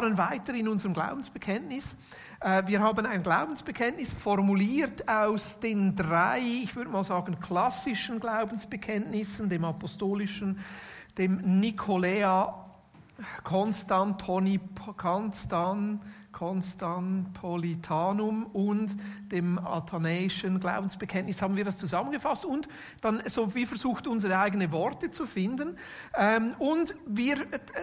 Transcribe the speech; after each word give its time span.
fahren 0.00 0.16
weiter 0.16 0.54
in 0.54 0.66
unserem 0.66 0.94
Glaubensbekenntnis. 0.94 1.94
Äh, 2.40 2.62
wir 2.66 2.80
haben 2.80 3.04
ein 3.04 3.22
Glaubensbekenntnis 3.22 4.10
formuliert 4.12 5.06
aus 5.06 5.58
den 5.60 5.94
drei, 5.94 6.40
ich 6.40 6.74
würde 6.74 6.90
mal 6.90 7.04
sagen, 7.04 7.38
klassischen 7.38 8.18
Glaubensbekenntnissen, 8.18 9.50
dem 9.50 9.64
apostolischen, 9.64 10.58
dem 11.18 11.36
Nikolea 11.60 12.66
Konstantoni, 13.44 14.58
Konstan, 14.96 16.00
Konstanpolitanum 16.40 18.46
und 18.46 18.96
dem 19.30 19.58
athanäischen 19.58 20.58
Glaubensbekenntnis 20.58 21.42
haben 21.42 21.54
wir 21.54 21.66
das 21.66 21.76
zusammengefasst 21.76 22.46
und 22.46 22.66
dann 23.02 23.22
so 23.26 23.54
wie 23.54 23.66
versucht, 23.66 24.06
unsere 24.06 24.38
eigenen 24.38 24.72
Worte 24.72 25.10
zu 25.10 25.26
finden. 25.26 25.76
Ähm, 26.16 26.54
und 26.58 26.94
wir 27.04 27.36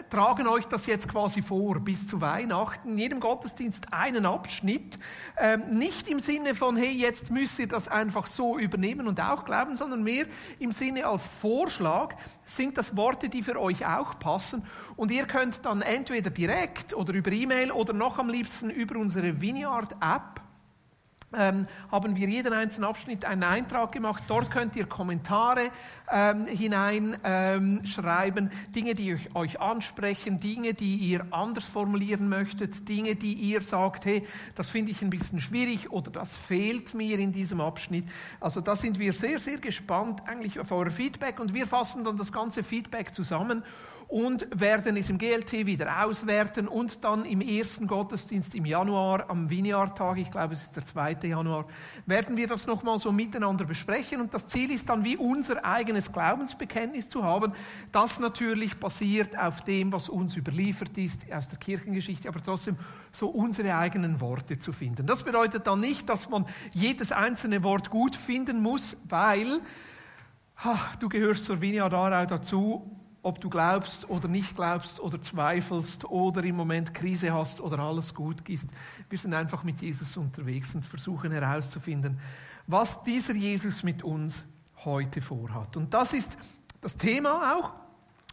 tragen 0.10 0.48
euch 0.48 0.66
das 0.66 0.88
jetzt 0.88 1.08
quasi 1.08 1.44
vor 1.44 1.80
bis 1.82 2.08
zu 2.08 2.20
Weihnachten. 2.20 2.94
In 2.94 2.98
jedem 2.98 3.20
Gottesdienst 3.20 3.94
einen 3.94 4.26
Abschnitt. 4.26 4.98
Ähm, 5.38 5.78
nicht 5.78 6.08
im 6.08 6.20
Sinne 6.20 6.56
von, 6.56 6.78
hey, 6.78 6.92
jetzt 6.92 7.30
müsst 7.30 7.60
ihr 7.60 7.68
das 7.68 7.88
einfach 7.88 8.26
so 8.26 8.58
übernehmen 8.58 9.08
und 9.08 9.22
auch 9.22 9.46
glauben, 9.46 9.78
sondern 9.78 10.02
mehr 10.02 10.26
im 10.58 10.72
Sinne 10.72 11.06
als 11.06 11.28
Vorschlag 11.28 12.16
sind 12.44 12.76
das 12.80 12.98
Worte, 12.98 13.30
die 13.30 13.44
für 13.44 13.62
euch 13.62 13.86
auch 13.86 14.18
passen. 14.18 14.64
Und 14.96 15.12
ihr 15.12 15.28
könnt 15.28 15.64
dann 15.64 15.84
entweder 15.84 16.32
direkt 16.32 16.96
oder 16.96 17.14
über 17.14 17.32
E-Mail 17.32 17.72
oder 17.72 17.94
noch 17.94 18.18
am 18.18 18.30
liebsten 18.30 18.47
liebsten 18.48 18.70
über 18.70 18.98
unsere 18.98 19.42
Vineyard-App 19.42 20.42
ähm, 21.34 21.68
haben 21.92 22.16
wir 22.16 22.30
jeden 22.30 22.54
einzelnen 22.54 22.88
Abschnitt 22.88 23.26
einen 23.26 23.44
Eintrag 23.44 23.92
gemacht. 23.92 24.24
Dort 24.30 24.50
könnt 24.50 24.78
ihr 24.78 24.86
Kommentare 24.86 25.70
ähm, 26.10 26.46
hineinschreiben, 26.46 28.50
ähm, 28.50 28.74
Dinge, 28.74 28.96
die 28.96 29.16
euch, 29.16 29.36
euch, 29.36 29.60
ansprechen, 29.60 30.40
Dinge, 30.40 30.74
die 30.74 30.96
ihr 30.96 31.28
anders 31.32 31.66
formulieren 31.66 32.30
möchtet, 32.30 32.88
Dinge, 32.88 33.16
die 33.16 33.34
ihr 33.34 33.60
sagt, 33.60 34.06
hey, 34.06 34.26
das 34.56 34.70
finde 34.70 34.92
ich 34.92 35.02
ein 35.02 35.10
bisschen 35.10 35.42
schwierig 35.42 35.92
oder 35.92 36.10
das 36.10 36.38
fehlt 36.38 36.94
mir 36.94 37.20
in 37.20 37.34
diesem 37.34 37.60
Abschnitt. 37.60 38.06
Also 38.40 38.62
da 38.62 38.78
sind 38.78 38.98
wir 38.98 39.12
sehr, 39.12 39.42
sehr 39.42 39.58
gespannt 39.58 40.22
eigentlich 40.26 40.58
auf 40.62 40.72
euer 40.72 40.90
Feedback 40.90 41.42
und 41.42 41.54
wir 41.54 41.68
fassen 41.68 42.06
dann 42.06 42.16
das 42.16 42.32
ganze 42.32 42.64
Feedback 42.64 43.14
zusammen 43.14 43.62
und 44.08 44.48
werden 44.58 44.96
es 44.96 45.10
im 45.10 45.18
GLT 45.18 45.66
wieder 45.66 46.06
auswerten 46.06 46.68
und 46.68 47.04
dann 47.04 47.26
im 47.26 47.42
ersten 47.42 47.88
Gottesdienst 47.88 48.56
im 48.56 48.66
Januar, 48.66 49.30
am 49.30 49.50
Vineyard-Tag, 49.50 50.18
ich 50.18 50.32
glaube 50.32 50.54
es 50.54 50.64
ist 50.64 50.76
der 50.78 50.86
2. 50.86 51.18
Januar, 51.24 51.66
werden 52.06 52.38
wir 52.38 52.48
das 52.48 52.68
nochmal 52.68 53.00
so 53.00 53.12
miteinander 53.12 53.66
besprechen 53.66 54.22
und 54.22 54.34
das 54.34 54.48
Ziel 54.48 54.72
ist 54.72 54.90
dann 54.90 55.04
wie 55.04 55.18
unser 55.18 55.66
eigenes 55.66 56.12
Glaubensbekenntnis 56.12 57.10
zu 57.10 57.24
haben, 57.24 57.52
das 57.92 58.20
natürlich 58.20 58.80
basiert 58.80 59.38
auf 59.38 59.62
dem, 59.62 59.92
was 59.92 60.08
uns 60.08 60.38
überliefert 60.38 60.98
ist 60.98 61.30
aus 61.32 61.50
der 61.50 61.60
Kirchengeschichte, 61.60 62.30
aber 62.30 62.42
trotzdem 62.42 62.78
so 63.12 63.28
unsere 63.28 63.76
eigenen 63.76 64.22
Worte 64.22 64.58
zu 64.58 64.72
finden. 64.72 65.06
Das 65.06 65.24
bedeutet 65.24 65.68
dann 65.68 65.82
nicht, 65.82 66.08
dass 66.08 66.30
man 66.30 66.46
jedes 66.74 67.12
einzelne 67.12 67.62
Wort 67.64 67.90
gut 67.90 68.16
finden 68.16 68.62
muss, 68.62 68.96
weil 69.10 69.60
ach, 70.56 70.96
du 70.96 71.10
gehörst 71.10 71.44
zur 71.44 71.60
Vineyard 71.60 71.94
Aarau 71.94 72.26
dazu 72.26 72.97
ob 73.28 73.42
du 73.42 73.50
glaubst 73.50 74.10
oder 74.10 74.30
nicht 74.30 74.56
glaubst 74.56 75.02
oder 75.02 75.22
zweifelst 75.22 76.06
oder 76.06 76.46
im 76.46 76.56
Moment 76.56 76.94
Krise 76.94 77.34
hast 77.34 77.60
oder 77.60 77.80
alles 77.80 78.14
gut 78.14 78.48
ist. 78.48 78.70
Wir 79.10 79.20
sind 79.20 79.34
einfach 79.34 79.66
mit 79.66 79.82
Jesus 79.82 80.16
unterwegs 80.16 80.74
und 80.74 80.86
versuchen 80.86 81.34
herauszufinden, 81.34 82.20
was 82.68 83.04
dieser 83.04 83.36
Jesus 83.36 83.84
mit 83.84 84.02
uns 84.02 84.46
heute 84.86 85.22
vorhat. 85.22 85.76
Und 85.76 85.94
das 85.94 86.14
ist 86.14 86.38
das 86.80 86.96
Thema 86.96 87.54
auch 87.54 87.87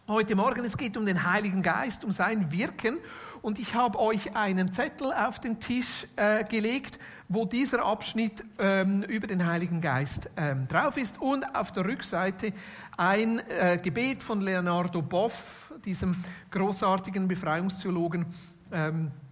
heute 0.09 0.35
Morgen. 0.35 0.65
Es 0.65 0.77
geht 0.77 0.97
um 0.97 1.07
den 1.07 1.31
Heiligen 1.31 1.63
Geist, 1.63 2.05
um 2.05 2.13
sein 2.13 2.53
Wirken. 2.53 2.99
Und 3.41 3.59
ich 3.59 3.75
habe 3.75 3.99
euch 3.99 4.37
einen 4.37 4.73
Zettel 4.73 5.13
auf 5.13 5.39
den 5.39 5.61
Tisch 5.61 6.07
äh, 6.17 6.45
gelegt, 6.45 6.99
wo 7.29 7.47
dieser 7.47 7.85
Abschnitt 7.85 8.45
ähm, 8.59 9.03
über 9.03 9.27
den 9.27 9.47
Heiligen 9.47 9.81
Geist 9.81 10.31
ähm, 10.37 10.69
drauf 10.69 10.97
ist. 10.97 11.21
Und 11.21 11.55
auf 11.55 11.73
der 11.73 11.87
Rückseite 11.87 12.53
ein 12.97 13.39
äh, 13.49 13.79
Gebet 13.83 14.23
von 14.23 14.41
Leonardo 14.41 15.01
Boff, 15.01 15.73
diesem 15.85 16.17
großartigen 16.51 17.27
Befreiungstheologen. 17.27 18.27
Ähm, 18.73 19.07
äh, 19.07 19.24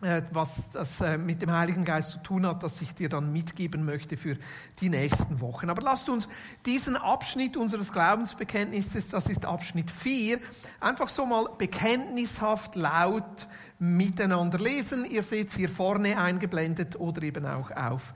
was 0.00 0.62
das 0.72 1.00
äh, 1.00 1.18
mit 1.18 1.42
dem 1.42 1.50
Heiligen 1.50 1.84
Geist 1.84 2.10
zu 2.10 2.18
tun 2.18 2.46
hat, 2.46 2.62
das 2.62 2.80
ich 2.80 2.94
dir 2.94 3.08
dann 3.08 3.32
mitgeben 3.32 3.84
möchte 3.84 4.16
für 4.16 4.36
die 4.80 4.88
nächsten 4.88 5.40
Wochen. 5.40 5.70
Aber 5.70 5.82
lasst 5.82 6.08
uns 6.08 6.28
diesen 6.66 6.96
Abschnitt 6.96 7.56
unseres 7.56 7.92
Glaubensbekenntnisses, 7.92 9.08
das 9.08 9.28
ist 9.28 9.44
Abschnitt 9.44 9.90
4, 9.90 10.38
einfach 10.80 11.08
so 11.08 11.26
mal 11.26 11.46
bekenntnishaft 11.58 12.76
laut 12.76 13.48
miteinander 13.78 14.58
lesen. 14.58 15.04
Ihr 15.04 15.24
seht 15.24 15.48
es 15.48 15.56
hier 15.56 15.68
vorne 15.68 16.16
eingeblendet 16.16 16.94
oder 16.96 17.22
eben 17.22 17.44
auch 17.44 17.70
auf 17.72 18.14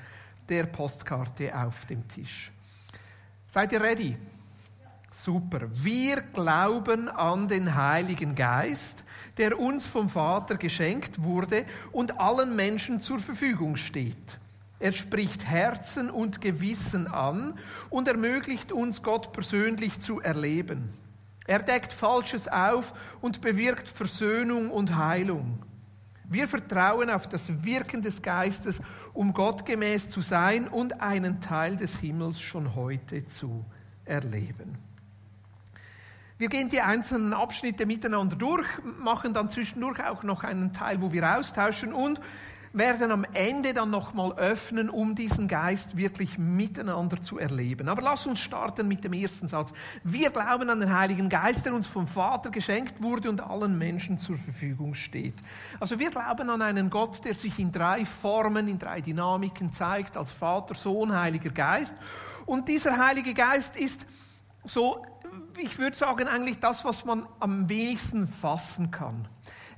der 0.49 0.65
Postkarte 0.67 1.57
auf 1.57 1.85
dem 1.87 2.07
Tisch. 2.07 2.53
Seid 3.49 3.73
ihr 3.73 3.81
ready? 3.81 4.17
Super. 5.15 5.69
Wir 5.71 6.23
glauben 6.23 7.11
an 7.11 7.47
den 7.47 7.75
Heiligen 7.75 8.35
Geist, 8.35 9.05
der 9.37 9.59
uns 9.59 9.85
vom 9.85 10.09
Vater 10.09 10.57
geschenkt 10.57 11.23
wurde 11.23 11.67
und 11.93 12.19
allen 12.19 12.57
Menschen 12.57 12.99
zur 12.99 13.19
Verfügung 13.19 13.77
steht. 13.77 14.39
Er 14.79 14.91
spricht 14.91 15.45
Herzen 15.45 16.09
und 16.09 16.41
Gewissen 16.41 17.07
an 17.07 17.59
und 17.91 18.09
ermöglicht 18.09 18.73
uns, 18.73 19.03
Gott 19.03 19.35
persönlich 19.35 20.01
zu 20.01 20.21
erleben. 20.21 20.95
Er 21.47 21.59
deckt 21.59 21.93
Falsches 21.93 22.49
auf 22.49 22.95
und 23.21 23.43
bewirkt 23.43 23.89
Versöhnung 23.89 24.71
und 24.71 24.97
Heilung. 24.97 25.59
Wir 26.25 26.49
vertrauen 26.49 27.11
auf 27.11 27.29
das 27.29 27.63
Wirken 27.65 28.01
des 28.01 28.23
Geistes, 28.23 28.81
um 29.13 29.35
gottgemäß 29.35 30.09
zu 30.09 30.23
sein 30.23 30.69
und 30.69 31.03
einen 31.03 31.43
Teil 31.43 31.77
des 31.77 31.99
Himmels 31.99 32.41
schon 32.41 32.75
heute 32.75 33.27
zu 33.27 33.63
erleben. 34.07 34.92
Wir 36.43 36.49
gehen 36.49 36.69
die 36.69 36.81
einzelnen 36.81 37.35
Abschnitte 37.35 37.87
miteinander 37.87 38.35
durch, 38.35 38.67
machen 38.99 39.33
dann 39.33 39.49
zwischendurch 39.49 40.05
auch 40.05 40.25
noch 40.25 40.43
einen 40.43 40.73
Teil, 40.73 41.01
wo 41.01 41.13
wir 41.13 41.39
austauschen 41.39 41.93
und 41.93 42.21
werden 42.73 43.13
am 43.13 43.25
Ende 43.33 43.75
dann 43.75 43.91
nochmal 43.91 44.33
öffnen, 44.33 44.91
um 44.91 45.15
diesen 45.15 45.47
Geist 45.47 45.97
wirklich 45.97 46.39
miteinander 46.39 47.23
zu 47.23 47.39
erleben. 47.39 47.89
Aber 47.89 48.03
lass 48.03 48.27
uns 48.27 48.41
starten 48.41 48.89
mit 48.89 49.05
dem 49.05 49.13
ersten 49.13 49.47
Satz. 49.47 49.73
Wir 50.03 50.31
glauben 50.31 50.69
an 50.69 50.81
den 50.81 50.93
Heiligen 50.93 51.29
Geist, 51.29 51.65
der 51.65 51.75
uns 51.75 51.87
vom 51.87 52.09
Vater 52.09 52.51
geschenkt 52.51 53.01
wurde 53.01 53.31
und 53.31 53.41
allen 53.41 53.79
Menschen 53.79 54.19
zur 54.19 54.37
Verfügung 54.37 54.95
steht. 54.95 55.37
Also 55.79 56.01
wir 56.01 56.11
glauben 56.11 56.51
an 56.51 56.61
einen 56.61 56.91
Gott, 56.91 57.25
der 57.25 57.37
sich 57.37 57.57
in 57.61 57.71
drei 57.71 58.05
Formen, 58.05 58.67
in 58.67 58.81
drei 58.81 59.01
Dynamiken 59.01 59.73
zeigt, 59.73 60.17
als 60.17 60.33
Vater, 60.33 60.75
Sohn, 60.75 61.17
Heiliger 61.17 61.51
Geist. 61.51 61.95
Und 62.47 62.67
dieser 62.67 62.99
Heilige 62.99 63.33
Geist 63.33 63.77
ist 63.77 64.09
so 64.65 65.05
ich 65.59 65.79
würde 65.79 65.97
sagen, 65.97 66.29
eigentlich 66.29 66.59
das, 66.59 66.85
was 66.85 67.05
man 67.05 67.27
am 67.41 67.69
wenigsten 67.69 68.27
fassen 68.27 68.91
kann. 68.91 69.29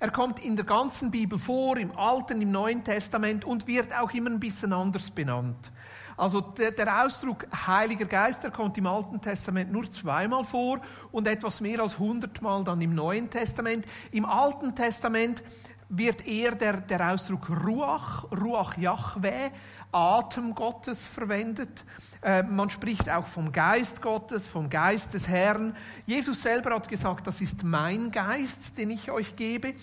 Er 0.01 0.11
kommt 0.11 0.45
in 0.45 0.57
der 0.57 0.65
ganzen 0.65 1.11
Bibel 1.11 1.39
vor, 1.39 1.77
im 1.77 1.97
Alten, 1.97 2.43
im 2.43 2.51
Neuen 2.51 2.85
Testament 2.85 3.45
und 3.45 3.67
wird 3.67 3.95
auch 3.95 4.13
immer 4.13 4.31
ein 4.31 4.41
bisschen 4.41 4.73
anders 4.73 5.11
benannt. 5.11 5.73
Also 6.17 6.41
der, 6.41 6.73
der, 6.73 7.05
Ausdruck 7.05 7.47
Heiliger 7.67 8.05
Geist, 8.05 8.45
der 8.45 8.51
kommt 8.51 8.79
im 8.79 8.87
Alten 8.87 9.21
Testament 9.21 9.73
nur 9.73 9.91
zweimal 9.91 10.45
vor 10.45 10.81
und 11.11 11.27
etwas 11.27 11.61
mehr 11.61 11.81
als 11.81 11.99
hundertmal 11.99 12.63
dann 12.63 12.81
im 12.81 12.95
Neuen 12.95 13.31
Testament. 13.31 13.87
Im 14.13 14.25
Alten 14.25 14.77
Testament 14.77 15.43
wird 15.89 16.27
eher 16.27 16.53
der, 16.53 16.81
der 16.81 17.13
Ausdruck 17.13 17.49
Ruach, 17.51 18.25
Ruach 18.33 18.77
Yahweh, 18.77 19.51
Atem 19.93 20.55
Gottes 20.55 21.05
verwendet. 21.05 21.85
Äh, 22.23 22.43
man 22.43 22.71
spricht 22.71 23.09
auch 23.11 23.27
vom 23.27 23.53
Geist 23.53 24.03
Gottes, 24.03 24.47
vom 24.47 24.71
Geist 24.71 25.15
des 25.15 25.29
Herrn. 25.29 25.77
Jesus 26.07 26.43
selber 26.43 26.75
hat 26.75 26.89
gesagt, 26.89 27.27
das 27.27 27.41
ist 27.41 27.63
mein 27.63 28.11
Geist, 28.11 28.77
den 28.79 28.91
ich 28.91 29.11
euch 29.11 29.37
gebe. 29.37 29.75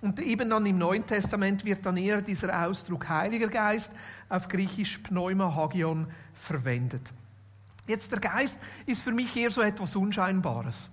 Und 0.00 0.20
eben 0.20 0.48
dann 0.50 0.64
im 0.64 0.78
Neuen 0.78 1.04
Testament 1.04 1.64
wird 1.64 1.84
dann 1.84 1.96
eher 1.96 2.22
dieser 2.22 2.66
Ausdruck 2.66 3.08
Heiliger 3.08 3.48
Geist 3.48 3.92
auf 4.28 4.48
Griechisch 4.48 4.98
Pneuma 4.98 5.54
Hagion 5.54 6.06
verwendet. 6.34 7.12
Jetzt 7.88 8.12
der 8.12 8.20
Geist 8.20 8.60
ist 8.86 9.02
für 9.02 9.12
mich 9.12 9.36
eher 9.36 9.50
so 9.50 9.60
etwas 9.60 9.96
Unscheinbares. 9.96 10.88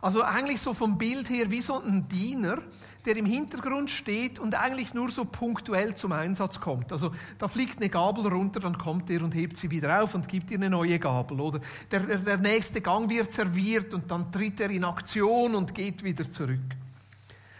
Also 0.00 0.22
eigentlich 0.22 0.60
so 0.60 0.74
vom 0.74 0.96
Bild 0.96 1.28
her 1.28 1.50
wie 1.50 1.60
so 1.60 1.80
ein 1.80 2.08
Diener, 2.08 2.58
der 3.04 3.16
im 3.16 3.26
Hintergrund 3.26 3.90
steht 3.90 4.38
und 4.38 4.54
eigentlich 4.54 4.94
nur 4.94 5.10
so 5.10 5.24
punktuell 5.24 5.94
zum 5.96 6.12
Einsatz 6.12 6.60
kommt. 6.60 6.92
Also 6.92 7.12
da 7.38 7.48
fliegt 7.48 7.78
eine 7.78 7.88
Gabel 7.88 8.26
runter, 8.28 8.60
dann 8.60 8.78
kommt 8.78 9.10
er 9.10 9.22
und 9.22 9.34
hebt 9.34 9.56
sie 9.56 9.70
wieder 9.70 10.02
auf 10.02 10.14
und 10.14 10.28
gibt 10.28 10.50
ihr 10.50 10.58
eine 10.58 10.70
neue 10.70 10.98
Gabel. 10.98 11.40
Oder 11.40 11.60
der, 11.90 12.00
der 12.00 12.36
nächste 12.36 12.80
Gang 12.80 13.10
wird 13.10 13.32
serviert 13.32 13.92
und 13.92 14.10
dann 14.10 14.30
tritt 14.30 14.60
er 14.60 14.70
in 14.70 14.84
Aktion 14.84 15.54
und 15.54 15.74
geht 15.74 16.04
wieder 16.04 16.30
zurück. 16.30 16.60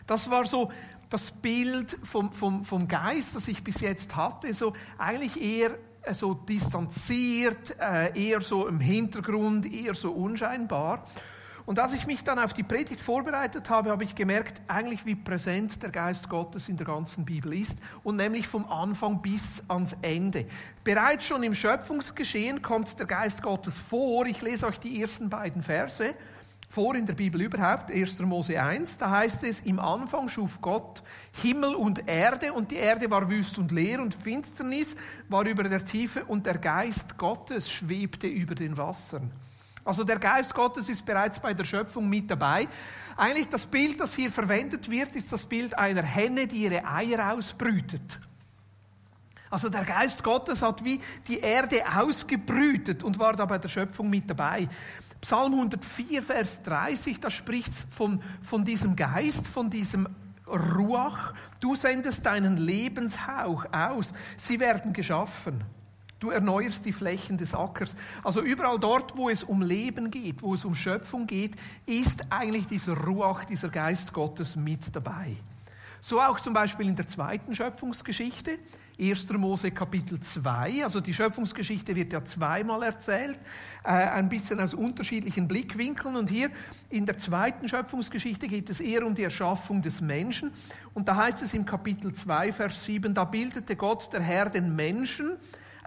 Das 0.07 0.31
war 0.31 0.47
so 0.47 0.71
das 1.11 1.31
Bild 1.31 1.99
vom, 2.03 2.33
vom, 2.33 2.65
vom 2.65 2.87
Geist, 2.87 3.35
das 3.35 3.49
ich 3.49 3.65
bis 3.65 3.81
jetzt 3.81 4.15
hatte, 4.15 4.53
so 4.55 4.75
eigentlich 4.99 5.41
eher 5.41 5.77
äh, 6.03 6.15
so 6.15 6.35
distanziert, 6.35 7.77
äh, 7.81 8.19
eher 8.19 8.41
so 8.41 8.67
im 8.67 8.81
Hintergrund, 8.81 9.71
eher 9.73 9.95
so 9.95 10.13
unscheinbar. 10.13 11.05
Und 11.69 11.79
als 11.81 11.93
ich 11.93 12.07
mich 12.07 12.25
dann 12.25 12.39
auf 12.39 12.55
die 12.55 12.63
Predigt 12.63 12.99
vorbereitet 12.99 13.69
habe, 13.69 13.91
habe 13.91 14.03
ich 14.03 14.15
gemerkt, 14.15 14.63
eigentlich 14.69 15.05
wie 15.05 15.15
präsent 15.15 15.83
der 15.83 15.91
Geist 15.91 16.31
Gottes 16.31 16.71
in 16.71 16.79
der 16.79 16.87
ganzen 16.87 17.27
Bibel 17.27 17.53
ist 17.53 17.77
und 18.03 18.17
nämlich 18.17 18.49
vom 18.49 18.67
Anfang 18.71 19.21
bis 19.21 19.63
ans 19.69 19.95
Ende. 20.01 20.47
Bereits 20.83 21.27
schon 21.27 21.43
im 21.43 21.55
Schöpfungsgeschehen 21.55 22.63
kommt 22.63 22.99
der 22.99 23.05
Geist 23.05 23.43
Gottes 23.43 23.77
vor. 23.77 24.25
Ich 24.25 24.41
lese 24.41 24.67
euch 24.67 24.81
die 24.81 24.99
ersten 24.99 25.29
beiden 25.29 25.61
Verse 25.61 26.15
vor 26.71 26.95
in 26.95 27.05
der 27.05 27.13
Bibel 27.13 27.43
überhaupt, 27.43 27.91
1. 27.91 28.19
Mose 28.21 28.59
1, 28.59 28.97
da 28.97 29.11
heißt 29.11 29.45
es, 29.45 29.61
im 29.61 29.79
Anfang 29.79 30.31
schuf 30.31 30.63
Gott 30.63 31.03
Himmel 31.33 31.75
und 31.75 32.09
Erde 32.09 32.55
und 32.55 32.71
die 32.71 32.77
Erde 32.77 33.11
war 33.11 33.29
wüst 33.29 33.59
und 33.59 33.73
leer 33.73 34.01
und 34.01 34.15
Finsternis 34.15 34.97
war 35.29 35.47
über 35.47 35.65
der 35.65 35.85
Tiefe 35.85 36.25
und 36.25 36.47
der 36.47 36.57
Geist 36.57 37.19
Gottes 37.19 37.71
schwebte 37.71 38.27
über 38.27 38.55
den 38.55 38.79
Wassern. 38.79 39.31
Also 39.89 40.05
der 40.05 40.19
Geist 40.19 40.53
Gottes 40.53 40.91
ist 40.91 41.07
bereits 41.07 41.41
bei 41.41 41.55
der 41.55 41.65
Schöpfung 41.65 42.11
mit 42.11 42.31
dabei. 42.31 42.69
Eigentlich 43.17 43.49
das 43.49 43.65
Bild, 43.65 43.99
das 43.99 44.15
hier 44.15 44.31
verwendet 44.31 44.91
wird, 44.91 45.17
ist 45.17 45.33
das 45.33 45.47
Bild 45.47 45.79
einer 45.79 46.03
Henne, 46.03 46.47
die 46.47 46.65
ihre 46.65 46.85
Eier 46.85 47.33
ausbrütet. 47.33 48.21
Also 49.49 49.71
der 49.71 49.87
Geist 49.87 50.23
Gottes 50.23 50.61
hat 50.61 50.85
wie 50.85 51.01
die 51.27 51.39
Erde 51.39 51.85
ausgebrütet 51.97 53.03
und 53.03 53.19
war 53.19 53.33
da 53.33 53.47
bei 53.47 53.57
der 53.57 53.71
Schöpfung 53.71 54.11
mit 54.11 54.29
dabei. 54.29 54.69
Psalm 55.23 55.55
104, 55.55 56.23
Vers 56.23 56.63
30, 56.65 57.21
da 57.21 57.31
spricht 57.31 57.73
von, 57.89 58.21
von 58.43 58.67
diesem 58.67 58.95
Geist, 58.95 59.49
von 59.49 59.71
diesem 59.71 60.07
Ruach. 60.47 61.33
Du 61.61 61.77
sendest 61.77 62.27
deinen 62.27 62.59
Lebenshauch 62.59 63.65
aus. 63.73 64.13
Sie 64.37 64.61
werden 64.61 64.93
geschaffen. 64.93 65.65
Du 66.21 66.31
erneuerst 66.31 66.85
die 66.85 66.93
Flächen 66.93 67.39
des 67.39 67.55
Ackers. 67.55 67.95
Also 68.25 68.41
überall 68.43 68.81
dort, 68.81 69.17
wo 69.17 69.31
es 69.31 69.45
um 69.45 69.63
Leben 69.63 70.11
geht, 70.11 70.43
wo 70.43 70.55
es 70.55 70.65
um 70.65 70.75
Schöpfung 70.75 71.27
geht, 71.29 71.55
ist 71.87 72.25
eigentlich 72.31 72.67
dieser 72.67 72.97
Ruach, 72.97 73.45
dieser 73.45 73.69
Geist 73.69 74.13
Gottes 74.13 74.57
mit 74.57 74.95
dabei. 74.95 75.37
So 76.01 76.21
auch 76.21 76.39
zum 76.41 76.55
Beispiel 76.55 76.89
in 76.89 76.97
der 76.97 77.09
zweiten 77.09 77.55
Schöpfungsgeschichte, 77.55 78.59
1. 79.01 79.33
Mose 79.33 79.71
Kapitel 79.71 80.21
2. 80.21 80.85
Also 80.85 81.01
die 81.01 81.15
Schöpfungsgeschichte 81.15 81.95
wird 81.95 82.13
ja 82.13 82.25
zweimal 82.25 82.83
erzählt, 82.83 83.39
äh, 83.85 83.89
ein 83.89 84.29
bisschen 84.29 84.61
aus 84.61 84.75
unterschiedlichen 84.75 85.47
Blickwinkeln. 85.47 86.17
Und 86.17 86.31
hier 86.31 86.51
in 86.89 87.07
der 87.07 87.19
zweiten 87.19 87.69
Schöpfungsgeschichte 87.69 88.49
geht 88.49 88.71
es 88.71 88.81
eher 88.81 89.07
um 89.07 89.15
die 89.15 89.25
Erschaffung 89.25 89.83
des 89.83 90.01
Menschen. 90.01 90.53
Und 90.95 91.09
da 91.09 91.17
heißt 91.17 91.43
es 91.43 91.55
im 91.55 91.65
Kapitel 91.65 92.13
2, 92.13 92.53
Vers 92.53 92.85
7, 92.85 93.15
da 93.15 93.25
bildete 93.25 93.77
Gott 93.77 94.13
der 94.13 94.23
Herr 94.23 94.51
den 94.51 94.75
Menschen 94.75 95.37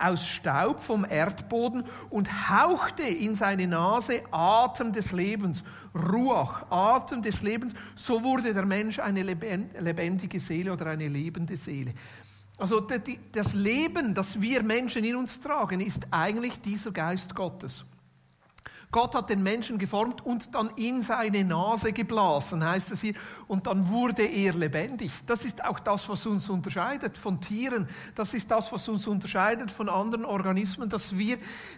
aus 0.01 0.25
Staub 0.25 0.79
vom 0.79 1.05
Erdboden 1.09 1.83
und 2.09 2.49
hauchte 2.49 3.03
in 3.03 3.35
seine 3.35 3.67
Nase 3.67 4.21
Atem 4.31 4.91
des 4.91 5.11
Lebens, 5.11 5.63
Ruach, 5.93 6.65
Atem 6.69 7.21
des 7.21 7.41
Lebens. 7.41 7.73
So 7.95 8.23
wurde 8.23 8.53
der 8.53 8.65
Mensch 8.65 8.99
eine 8.99 9.23
lebendige 9.23 10.39
Seele 10.39 10.73
oder 10.73 10.87
eine 10.87 11.07
lebende 11.07 11.57
Seele. 11.57 11.93
Also 12.57 12.79
das 13.31 13.53
Leben, 13.53 14.13
das 14.13 14.39
wir 14.39 14.61
Menschen 14.63 15.03
in 15.03 15.15
uns 15.15 15.39
tragen, 15.39 15.81
ist 15.81 16.07
eigentlich 16.11 16.59
dieser 16.61 16.91
Geist 16.91 17.33
Gottes. 17.33 17.85
Gott 18.91 19.15
hat 19.15 19.29
den 19.29 19.41
Menschen 19.41 19.77
geformt 19.77 20.25
und 20.25 20.53
dann 20.53 20.69
in 20.75 21.01
seine 21.01 21.45
Nase 21.45 21.93
geblasen, 21.93 22.63
heißt 22.63 22.91
es 22.91 22.99
hier, 22.99 23.13
und 23.47 23.65
dann 23.65 23.87
wurde 23.87 24.23
er 24.23 24.53
lebendig. 24.53 25.11
Das 25.25 25.45
ist 25.45 25.63
auch 25.63 25.79
das, 25.79 26.09
was 26.09 26.25
uns 26.25 26.49
unterscheidet 26.49 27.17
von 27.17 27.39
Tieren. 27.39 27.87
Das 28.15 28.33
ist 28.33 28.51
das, 28.51 28.71
was 28.73 28.89
uns 28.89 29.07
unterscheidet 29.07 29.71
von 29.71 29.87
anderen 29.87 30.25
Organismen, 30.25 30.89
dass 30.89 31.17
wir 31.17 31.37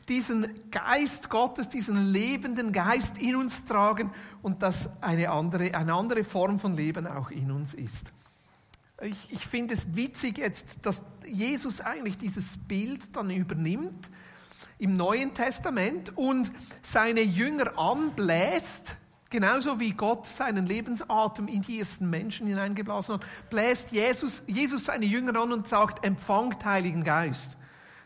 diesen 0.10 0.48
Geist 0.72 1.30
Gottes, 1.30 1.70
diesen 1.70 2.12
lebenden 2.12 2.74
Geist 2.74 3.20
in 3.20 3.36
uns 3.36 3.64
tragen 3.66 4.12
und 4.42 4.64
dass 4.64 4.90
eine 5.00 5.30
andere, 5.30 5.76
eine 5.76 5.94
andere 5.94 6.24
Form 6.24 6.58
von 6.60 6.76
Leben 6.76 7.06
auch 7.06 7.30
in 7.30 7.52
uns 7.52 7.76
ist. 7.76 8.12
Ich, 9.02 9.32
ich 9.32 9.46
finde 9.46 9.76
es 9.76 9.96
witzig 9.96 10.40
jetzt, 10.40 10.80
dass 10.84 11.04
Jesus 11.26 11.82
eigentlich 11.82 12.18
dieses 12.18 12.58
Bild 12.58 13.16
dann 13.16 13.30
übernimmt 13.30 14.10
im 14.84 14.96
Neuen 14.96 15.34
Testament 15.34 16.12
und 16.18 16.52
seine 16.82 17.22
Jünger 17.22 17.80
anbläst, 17.80 18.98
genauso 19.30 19.80
wie 19.80 19.92
Gott 19.92 20.26
seinen 20.26 20.66
Lebensatem 20.66 21.48
in 21.48 21.62
die 21.62 21.80
ersten 21.80 22.10
Menschen 22.10 22.48
hineingeblasen 22.48 23.16
hat, 23.16 23.26
bläst 23.50 23.94
Jesus, 23.94 24.44
Jesus 24.46 24.84
seine 24.84 25.06
Jünger 25.06 25.40
an 25.42 25.54
und 25.54 25.70
sagt, 25.70 26.04
empfangt 26.04 26.66
Heiligen 26.66 27.06
Geist. 27.06 27.56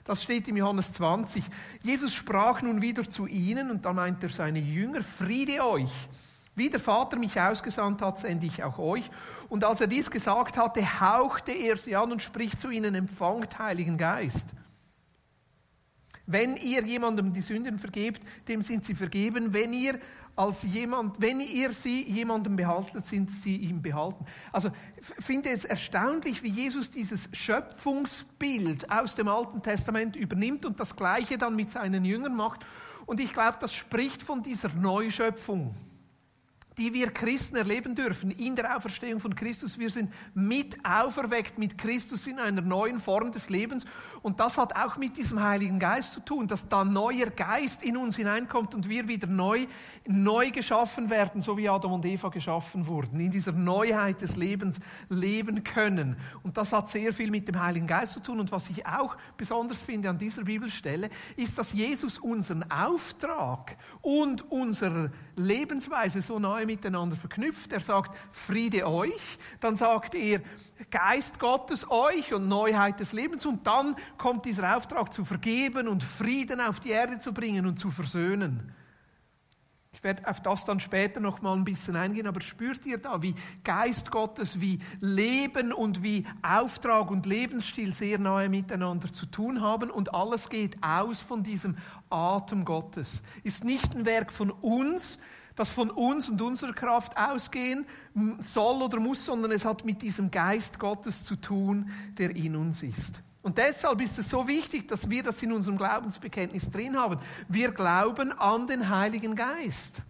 Das 0.03 0.21
steht 0.21 0.47
im 0.47 0.55
Johannes 0.55 0.93
20. 0.93 1.43
Jesus 1.81 2.13
sprach 2.13 2.61
nun 2.61 2.79
wieder 2.79 3.09
zu 3.09 3.25
ihnen 3.25 3.71
und 3.71 3.83
da 3.83 3.91
meint 3.91 4.21
er 4.21 4.29
seine 4.29 4.59
Jünger, 4.59 5.01
Friede 5.01 5.65
euch. 5.65 5.91
Wie 6.53 6.69
der 6.69 6.79
Vater 6.79 7.17
mich 7.17 7.41
ausgesandt 7.41 8.03
hat, 8.03 8.19
sende 8.19 8.45
ich 8.45 8.63
auch 8.63 8.77
euch. 8.77 9.09
Und 9.49 9.63
als 9.63 9.81
er 9.81 9.87
dies 9.87 10.11
gesagt 10.11 10.59
hatte, 10.59 11.01
hauchte 11.01 11.53
er 11.53 11.75
sie 11.75 11.95
an 11.95 12.11
und 12.11 12.21
spricht 12.21 12.61
zu 12.61 12.69
ihnen, 12.69 12.93
empfangt 12.93 13.57
Heiligen 13.57 13.97
Geist. 13.97 14.53
Wenn 16.27 16.57
ihr 16.57 16.83
jemandem 16.83 17.33
die 17.33 17.41
Sünden 17.41 17.79
vergebt, 17.79 18.21
dem 18.47 18.61
sind 18.61 18.85
sie 18.85 18.95
vergeben. 18.95 19.53
Wenn 19.53 19.73
ihr 19.73 19.97
als 20.35 20.61
jemand, 20.61 21.19
wenn 21.19 21.39
ihr 21.39 21.73
sie 21.73 22.03
jemandem 22.03 22.57
behaltet, 22.57 23.07
sind 23.07 23.31
sie 23.31 23.55
ihm 23.55 23.81
behalten. 23.81 24.25
Also 24.51 24.69
finde 25.19 25.49
es 25.49 25.65
erstaunlich, 25.65 26.43
wie 26.43 26.49
Jesus 26.49 26.91
dieses 26.91 27.29
Schöpfungsbild 27.33 28.91
aus 28.91 29.15
dem 29.15 29.29
Alten 29.29 29.63
Testament 29.63 30.15
übernimmt 30.15 30.63
und 30.65 30.79
das 30.79 30.95
Gleiche 30.95 31.39
dann 31.39 31.55
mit 31.55 31.71
seinen 31.71 32.05
Jüngern 32.05 32.35
macht. 32.35 32.63
Und 33.07 33.19
ich 33.19 33.33
glaube, 33.33 33.57
das 33.59 33.73
spricht 33.73 34.21
von 34.21 34.43
dieser 34.43 34.69
Neuschöpfung 34.75 35.75
die 36.77 36.93
wir 36.93 37.09
Christen 37.09 37.55
erleben 37.55 37.95
dürfen 37.95 38.29
in 38.29 38.55
der 38.55 38.77
Auferstehung 38.77 39.19
von 39.19 39.35
Christus. 39.35 39.79
Wir 39.79 39.89
sind 39.89 40.13
mit 40.35 40.77
auferweckt 40.85 41.57
mit 41.57 41.77
Christus 41.77 42.27
in 42.27 42.37
einer 42.37 42.61
neuen 42.61 42.99
Form 42.99 43.31
des 43.31 43.49
Lebens. 43.49 43.85
Und 44.27 44.41
das 44.41 44.57
hat 44.57 44.75
auch 44.75 44.97
mit 44.97 45.15
diesem 45.15 45.41
Heiligen 45.41 45.79
Geist 45.79 46.11
zu 46.11 46.19
tun, 46.19 46.49
dass 46.49 46.67
da 46.67 46.83
neuer 46.83 47.27
Geist 47.27 47.81
in 47.81 47.95
uns 47.95 48.17
hineinkommt 48.17 48.75
und 48.75 48.89
wir 48.89 49.07
wieder 49.07 49.25
neu, 49.25 49.65
neu 50.05 50.51
geschaffen 50.51 51.09
werden, 51.09 51.41
so 51.41 51.55
wie 51.55 51.69
Adam 51.69 51.93
und 51.93 52.05
Eva 52.05 52.27
geschaffen 52.27 52.87
wurden, 52.87 53.21
in 53.21 53.31
dieser 53.31 53.53
Neuheit 53.53 54.19
des 54.19 54.35
Lebens 54.35 54.81
leben 55.07 55.63
können. 55.63 56.17
Und 56.43 56.57
das 56.57 56.73
hat 56.73 56.89
sehr 56.89 57.13
viel 57.13 57.31
mit 57.31 57.47
dem 57.47 57.57
Heiligen 57.63 57.87
Geist 57.87 58.11
zu 58.11 58.19
tun. 58.19 58.41
Und 58.41 58.51
was 58.51 58.69
ich 58.69 58.85
auch 58.85 59.15
besonders 59.37 59.79
finde 59.79 60.09
an 60.09 60.17
dieser 60.17 60.43
Bibelstelle, 60.43 61.09
ist, 61.37 61.57
dass 61.57 61.71
Jesus 61.71 62.17
unseren 62.17 62.69
Auftrag 62.69 63.77
und 64.01 64.51
unsere 64.51 65.09
Lebensweise 65.37 66.21
so 66.21 66.37
neu 66.37 66.65
miteinander 66.65 67.15
verknüpft. 67.15 67.71
Er 67.71 67.79
sagt 67.79 68.13
Friede 68.33 68.89
euch, 68.89 69.39
dann 69.61 69.77
sagt 69.77 70.15
er 70.15 70.41
Geist 70.91 71.39
Gottes 71.39 71.89
euch 71.89 72.33
und 72.33 72.49
Neuheit 72.49 72.99
des 72.99 73.13
Lebens 73.13 73.45
und 73.45 73.65
dann 73.65 73.95
kommt 74.17 74.45
dieser 74.45 74.75
Auftrag 74.75 75.13
zu 75.13 75.25
vergeben 75.25 75.87
und 75.87 76.03
Frieden 76.03 76.59
auf 76.59 76.79
die 76.79 76.89
Erde 76.89 77.19
zu 77.19 77.33
bringen 77.33 77.65
und 77.65 77.77
zu 77.77 77.91
versöhnen. 77.91 78.73
Ich 79.97 80.03
werde 80.03 80.27
auf 80.29 80.41
das 80.41 80.63
dann 80.63 80.79
später 80.79 81.19
noch 81.19 81.41
mal 81.41 81.53
ein 81.53 81.63
bisschen 81.63 81.95
eingehen, 81.95 82.27
aber 82.27 82.39
spürt 82.41 82.85
ihr 82.85 82.99
da, 82.99 83.23
wie 83.23 83.33
Geist 83.63 84.11
Gottes, 84.11 84.61
wie 84.61 84.77
Leben 84.99 85.73
und 85.73 86.03
wie 86.03 86.23
Auftrag 86.43 87.09
und 87.09 87.25
Lebensstil 87.25 87.95
sehr 87.95 88.19
nahe 88.19 88.47
miteinander 88.47 89.11
zu 89.11 89.25
tun 89.25 89.59
haben 89.59 89.89
und 89.89 90.13
alles 90.13 90.49
geht 90.49 90.77
aus 90.83 91.21
von 91.21 91.41
diesem 91.41 91.77
Atem 92.11 92.63
Gottes. 92.63 93.23
Ist 93.43 93.63
nicht 93.63 93.95
ein 93.95 94.05
Werk 94.05 94.31
von 94.31 94.51
uns, 94.51 95.17
das 95.55 95.69
von 95.69 95.89
uns 95.89 96.29
und 96.29 96.39
unserer 96.43 96.73
Kraft 96.73 97.17
ausgehen 97.17 97.87
soll 98.37 98.83
oder 98.83 98.99
muss, 98.99 99.25
sondern 99.25 99.51
es 99.51 99.65
hat 99.65 99.83
mit 99.83 100.03
diesem 100.03 100.29
Geist 100.29 100.77
Gottes 100.77 101.25
zu 101.25 101.35
tun, 101.37 101.89
der 102.19 102.35
in 102.35 102.55
uns 102.55 102.83
ist. 102.83 103.23
Und 103.47 103.57
deshalb 103.57 104.01
ist 104.01 104.19
es 104.19 104.29
so 104.29 104.45
wichtig, 104.45 104.89
dass 104.89 105.09
wir 105.09 105.23
das 105.23 105.41
in 105.41 105.53
unserem 105.53 105.77
Glaubensbekenntnis 105.77 106.69
drin 106.69 106.97
haben. 106.97 107.17
Wir 107.47 107.71
glauben 107.71 108.33
an 108.33 108.67
den 108.67 108.89
Heiligen 108.89 109.35
Geist. 109.35 110.03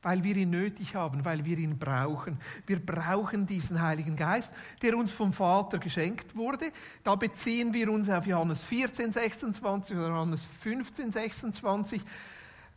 Weil 0.00 0.24
wir 0.24 0.34
ihn 0.36 0.48
nötig 0.48 0.94
haben, 0.94 1.22
weil 1.22 1.44
wir 1.44 1.58
ihn 1.58 1.78
brauchen. 1.78 2.38
Wir 2.66 2.78
brauchen 2.78 3.44
diesen 3.44 3.82
Heiligen 3.82 4.16
Geist, 4.16 4.54
der 4.80 4.96
uns 4.96 5.10
vom 5.10 5.34
Vater 5.34 5.76
geschenkt 5.76 6.34
wurde. 6.34 6.72
Da 7.04 7.14
beziehen 7.14 7.74
wir 7.74 7.92
uns 7.92 8.08
auf 8.08 8.26
Johannes 8.26 8.64
14, 8.64 9.12
26 9.12 9.98
oder 9.98 10.08
Johannes 10.08 10.46
15, 10.62 11.12
26. 11.12 12.02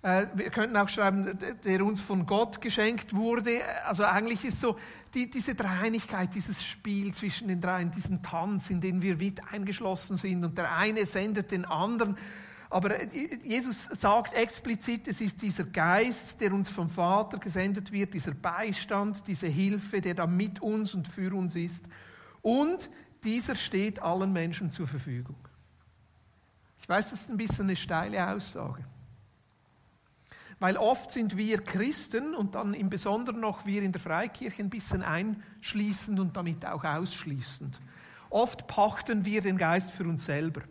Äh, 0.03 0.27
wir 0.35 0.49
könnten 0.49 0.75
auch 0.77 0.89
schreiben, 0.89 1.37
der 1.63 1.83
uns 1.83 2.01
von 2.01 2.25
Gott 2.25 2.61
geschenkt 2.61 3.15
wurde. 3.15 3.61
Also 3.87 4.03
eigentlich 4.03 4.43
ist 4.43 4.59
so 4.59 4.77
die, 5.13 5.29
diese 5.29 5.55
Dreieinigkeit, 5.55 6.35
dieses 6.35 6.63
Spiel 6.63 7.13
zwischen 7.13 7.47
den 7.47 7.61
dreien, 7.61 7.89
diesen 7.89 8.21
Tanz, 8.21 8.69
in 8.69 8.81
den 8.81 9.01
wir 9.01 9.15
mit 9.15 9.41
eingeschlossen 9.51 10.17
sind 10.17 10.43
und 10.43 10.57
der 10.57 10.75
eine 10.75 11.05
sendet 11.05 11.51
den 11.51 11.65
anderen. 11.65 12.17
Aber 12.69 13.01
Jesus 13.43 13.85
sagt 13.85 14.33
explizit, 14.33 15.07
es 15.07 15.21
ist 15.21 15.41
dieser 15.41 15.63
Geist, 15.63 16.41
der 16.41 16.51
uns 16.51 16.69
vom 16.69 16.89
Vater 16.89 17.37
gesendet 17.37 17.91
wird, 17.91 18.13
dieser 18.13 18.33
Beistand, 18.33 19.27
diese 19.27 19.47
Hilfe, 19.47 20.01
der 20.01 20.15
da 20.15 20.27
mit 20.27 20.59
uns 20.61 20.95
und 20.95 21.07
für 21.07 21.33
uns 21.33 21.55
ist. 21.55 21.85
Und 22.41 22.89
dieser 23.23 23.55
steht 23.55 24.01
allen 24.01 24.33
Menschen 24.33 24.71
zur 24.71 24.87
Verfügung. 24.87 25.37
Ich 26.81 26.89
weiß, 26.89 27.11
das 27.11 27.21
ist 27.21 27.29
ein 27.29 27.37
bisschen 27.37 27.65
eine 27.65 27.75
steile 27.75 28.27
Aussage. 28.27 28.83
Weil 30.63 30.77
oft 30.77 31.11
sind 31.11 31.35
wir 31.35 31.61
Christen 31.61 32.33
und 32.33 32.55
dann 32.55 32.73
im 32.73 32.89
Besonderen 32.89 33.41
noch 33.41 33.65
wir 33.65 33.81
in 33.81 33.91
der 33.91 33.99
Freikirche 33.99 34.63
ein 34.63 34.69
bisschen 34.69 35.03
einschließend 35.03 36.21
und 36.21 36.37
damit 36.37 36.65
auch 36.65 36.85
ausschließend. 36.85 37.81
Oft 38.29 38.65
pachten 38.65 39.25
wir 39.25 39.41
den 39.41 39.57
Geist 39.57 39.91
für 39.91 40.05
uns 40.05 40.23
selber 40.23 40.61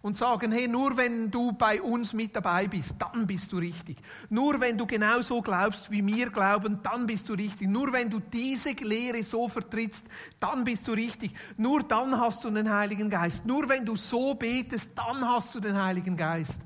und 0.00 0.16
sagen, 0.16 0.52
hey, 0.52 0.68
nur 0.68 0.96
wenn 0.96 1.30
du 1.30 1.52
bei 1.52 1.82
uns 1.82 2.14
mit 2.14 2.34
dabei 2.34 2.66
bist, 2.66 2.94
dann 2.98 3.26
bist 3.26 3.52
du 3.52 3.58
richtig. 3.58 3.98
Nur 4.30 4.58
wenn 4.58 4.78
du 4.78 4.86
genauso 4.86 5.42
glaubst, 5.42 5.90
wie 5.90 6.06
wir 6.06 6.30
glauben, 6.30 6.80
dann 6.82 7.06
bist 7.06 7.28
du 7.28 7.34
richtig. 7.34 7.68
Nur 7.68 7.92
wenn 7.92 8.08
du 8.08 8.20
diese 8.20 8.70
Lehre 8.70 9.22
so 9.22 9.48
vertrittst, 9.48 10.06
dann 10.40 10.64
bist 10.64 10.88
du 10.88 10.92
richtig. 10.92 11.34
Nur 11.58 11.82
dann 11.82 12.18
hast 12.18 12.42
du 12.42 12.50
den 12.50 12.72
Heiligen 12.72 13.10
Geist. 13.10 13.44
Nur 13.44 13.68
wenn 13.68 13.84
du 13.84 13.96
so 13.96 14.32
betest, 14.32 14.92
dann 14.94 15.28
hast 15.28 15.54
du 15.54 15.60
den 15.60 15.76
Heiligen 15.76 16.16
Geist. 16.16 16.62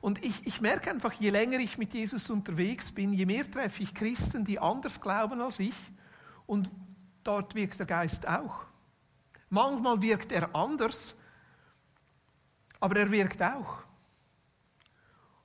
Und 0.00 0.24
ich, 0.24 0.46
ich 0.46 0.60
merke 0.60 0.90
einfach, 0.90 1.12
je 1.12 1.30
länger 1.30 1.58
ich 1.58 1.78
mit 1.78 1.92
Jesus 1.92 2.30
unterwegs 2.30 2.92
bin, 2.92 3.12
je 3.12 3.26
mehr 3.26 3.50
treffe 3.50 3.82
ich 3.82 3.94
Christen, 3.94 4.44
die 4.44 4.58
anders 4.58 5.00
glauben 5.00 5.40
als 5.40 5.58
ich. 5.58 5.74
Und 6.46 6.70
dort 7.24 7.54
wirkt 7.54 7.78
der 7.78 7.86
Geist 7.86 8.26
auch. 8.26 8.64
Manchmal 9.50 10.00
wirkt 10.02 10.30
er 10.32 10.54
anders, 10.54 11.14
aber 12.80 12.96
er 13.00 13.10
wirkt 13.10 13.42
auch. 13.42 13.82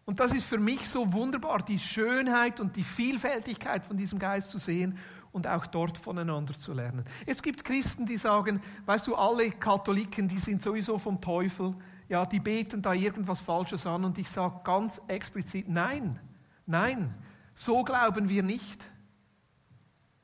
Und 0.05 0.19
das 0.19 0.33
ist 0.33 0.45
für 0.45 0.59
mich 0.59 0.89
so 0.89 1.11
wunderbar, 1.13 1.59
die 1.59 1.79
Schönheit 1.79 2.59
und 2.59 2.75
die 2.75 2.83
Vielfältigkeit 2.83 3.85
von 3.85 3.95
diesem 3.95 4.19
Geist 4.19 4.49
zu 4.49 4.57
sehen 4.57 4.97
und 5.31 5.47
auch 5.47 5.65
dort 5.65 5.97
voneinander 5.97 6.53
zu 6.53 6.73
lernen. 6.73 7.05
Es 7.25 7.41
gibt 7.41 7.63
Christen, 7.63 8.05
die 8.05 8.17
sagen, 8.17 8.61
weißt 8.85 9.07
du, 9.07 9.15
alle 9.15 9.49
Katholiken, 9.51 10.27
die 10.27 10.39
sind 10.39 10.61
sowieso 10.61 10.97
vom 10.97 11.21
Teufel, 11.21 11.73
ja, 12.09 12.25
die 12.25 12.39
beten 12.39 12.81
da 12.81 12.93
irgendwas 12.93 13.39
Falsches 13.39 13.85
an 13.85 14.05
und 14.05 14.17
ich 14.17 14.29
sage 14.29 14.61
ganz 14.63 15.01
explizit, 15.07 15.67
nein, 15.67 16.19
nein, 16.65 17.13
so 17.53 17.83
glauben 17.83 18.29
wir 18.29 18.43
nicht, 18.43 18.85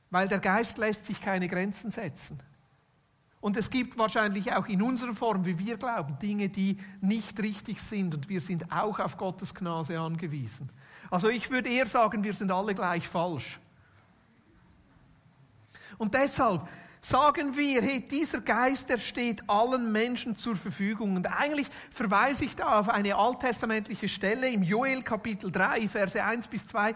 weil 0.10 0.28
der 0.28 0.40
Geist 0.40 0.78
lässt 0.78 1.06
sich 1.06 1.22
keine 1.22 1.48
Grenzen 1.48 1.92
setzen. 1.92 2.40
Und 3.42 3.56
es 3.56 3.70
gibt 3.70 3.98
wahrscheinlich 3.98 4.52
auch 4.54 4.68
in 4.68 4.82
unserer 4.82 5.14
Form, 5.14 5.46
wie 5.46 5.58
wir 5.58 5.78
glauben, 5.78 6.20
Dinge, 6.20 6.50
die 6.50 6.78
nicht 7.00 7.40
richtig 7.42 7.82
sind 7.82 8.14
und 8.14 8.28
wir 8.28 8.42
sind 8.42 8.72
auch 8.72 9.00
auf 9.00 9.18
Gottes 9.18 9.56
Gnade 9.56 10.00
angewiesen. 10.00 10.70
Also 11.10 11.30
ich 11.30 11.50
würde 11.50 11.70
eher 11.70 11.88
sagen, 11.88 12.24
wir 12.24 12.34
sind 12.34 12.52
alle 12.52 12.74
gleich 12.74 13.08
falsch. 13.08 13.60
Und 15.98 16.14
deshalb 16.14 16.68
sagen 17.02 17.56
wir, 17.56 17.82
hey, 17.82 18.06
dieser 18.06 18.42
Geist, 18.42 18.90
der 18.90 18.98
steht 18.98 19.50
allen 19.50 19.92
Menschen 19.92 20.36
zur 20.36 20.56
Verfügung. 20.56 21.16
Und 21.16 21.28
eigentlich 21.28 21.68
verweise 21.92 22.46
ich 22.46 22.56
da 22.56 22.80
auf 22.80 22.90
eine 22.90 23.16
alttestamentliche 23.16 24.10
Stelle 24.10 24.50
im 24.50 24.64
Joel 24.64 25.02
Kapitel 25.02 25.52
3, 25.52 25.88
Verse 25.88 26.24
1 26.24 26.48
bis 26.48 26.68
2. 26.68 26.94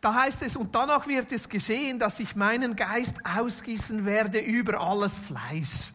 Da 0.00 0.14
heißt 0.14 0.42
es, 0.42 0.56
und 0.56 0.74
danach 0.74 1.06
wird 1.06 1.30
es 1.30 1.48
geschehen, 1.48 1.98
dass 1.98 2.18
ich 2.18 2.34
meinen 2.34 2.74
Geist 2.74 3.24
ausgießen 3.24 4.04
werde 4.04 4.40
über 4.40 4.80
alles 4.80 5.16
Fleisch. 5.16 5.92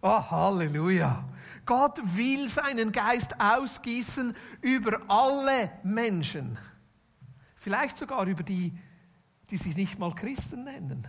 Oh, 0.00 0.30
Halleluja. 0.30 1.24
Gott 1.66 2.00
will 2.02 2.48
seinen 2.48 2.90
Geist 2.92 3.38
ausgießen 3.38 4.34
über 4.62 5.00
alle 5.08 5.70
Menschen. 5.82 6.58
Vielleicht 7.56 7.96
sogar 7.96 8.26
über 8.26 8.42
die, 8.42 8.72
die 9.50 9.56
sich 9.56 9.76
nicht 9.76 9.98
mal 9.98 10.14
Christen 10.14 10.64
nennen. 10.64 11.06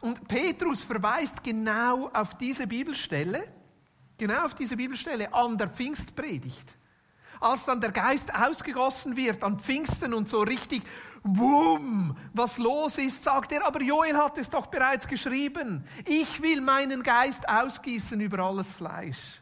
Und 0.00 0.28
Petrus 0.28 0.82
verweist 0.82 1.42
genau 1.42 2.10
auf 2.12 2.36
diese 2.36 2.66
Bibelstelle, 2.66 3.44
genau 4.18 4.44
auf 4.44 4.54
diese 4.54 4.76
Bibelstelle 4.76 5.32
an 5.32 5.56
der 5.56 5.68
Pfingstpredigt. 5.68 6.76
Als 7.40 7.64
dann 7.64 7.80
der 7.80 7.92
Geist 7.92 8.34
ausgegossen 8.34 9.16
wird 9.16 9.42
an 9.42 9.58
Pfingsten 9.58 10.14
und 10.14 10.28
so 10.28 10.42
richtig, 10.42 10.82
boom, 11.22 12.16
was 12.32 12.58
los 12.58 12.98
ist, 12.98 13.22
sagt 13.22 13.52
er, 13.52 13.66
aber 13.66 13.82
Joel 13.82 14.16
hat 14.16 14.38
es 14.38 14.48
doch 14.48 14.66
bereits 14.66 15.08
geschrieben. 15.08 15.84
Ich 16.04 16.40
will 16.42 16.60
meinen 16.60 17.02
Geist 17.02 17.48
ausgießen 17.48 18.20
über 18.20 18.38
alles 18.40 18.70
Fleisch. 18.70 19.40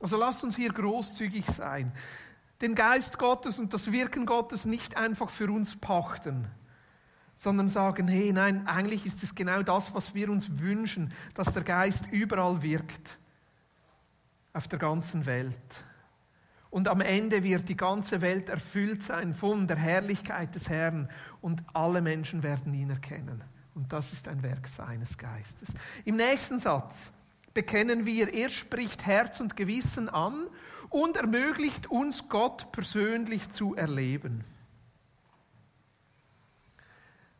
Also 0.00 0.16
lasst 0.16 0.44
uns 0.44 0.56
hier 0.56 0.72
großzügig 0.72 1.46
sein. 1.46 1.92
Den 2.60 2.74
Geist 2.74 3.18
Gottes 3.18 3.58
und 3.58 3.72
das 3.72 3.90
Wirken 3.90 4.26
Gottes 4.26 4.64
nicht 4.64 4.96
einfach 4.96 5.30
für 5.30 5.50
uns 5.50 5.76
pachten 5.76 6.50
sondern 7.34 7.68
sagen, 7.68 8.08
hey, 8.08 8.32
nein, 8.32 8.66
eigentlich 8.66 9.06
ist 9.06 9.22
es 9.22 9.34
genau 9.34 9.62
das, 9.62 9.94
was 9.94 10.14
wir 10.14 10.30
uns 10.30 10.60
wünschen, 10.60 11.12
dass 11.34 11.52
der 11.52 11.62
Geist 11.62 12.04
überall 12.10 12.62
wirkt, 12.62 13.18
auf 14.52 14.68
der 14.68 14.78
ganzen 14.78 15.26
Welt. 15.26 15.84
Und 16.70 16.88
am 16.88 17.00
Ende 17.00 17.42
wird 17.44 17.68
die 17.68 17.76
ganze 17.76 18.20
Welt 18.20 18.48
erfüllt 18.48 19.02
sein 19.02 19.32
von 19.32 19.66
der 19.66 19.76
Herrlichkeit 19.76 20.54
des 20.54 20.68
Herrn 20.68 21.08
und 21.40 21.62
alle 21.72 22.00
Menschen 22.02 22.42
werden 22.42 22.72
ihn 22.74 22.90
erkennen. 22.90 23.44
Und 23.74 23.92
das 23.92 24.12
ist 24.12 24.28
ein 24.28 24.42
Werk 24.42 24.66
seines 24.68 25.18
Geistes. 25.18 25.68
Im 26.04 26.16
nächsten 26.16 26.60
Satz 26.60 27.12
bekennen 27.52 28.06
wir, 28.06 28.32
er 28.32 28.48
spricht 28.48 29.06
Herz 29.06 29.40
und 29.40 29.56
Gewissen 29.56 30.08
an 30.08 30.46
und 30.90 31.16
ermöglicht 31.16 31.88
uns 31.90 32.28
Gott 32.28 32.70
persönlich 32.72 33.50
zu 33.50 33.74
erleben. 33.74 34.44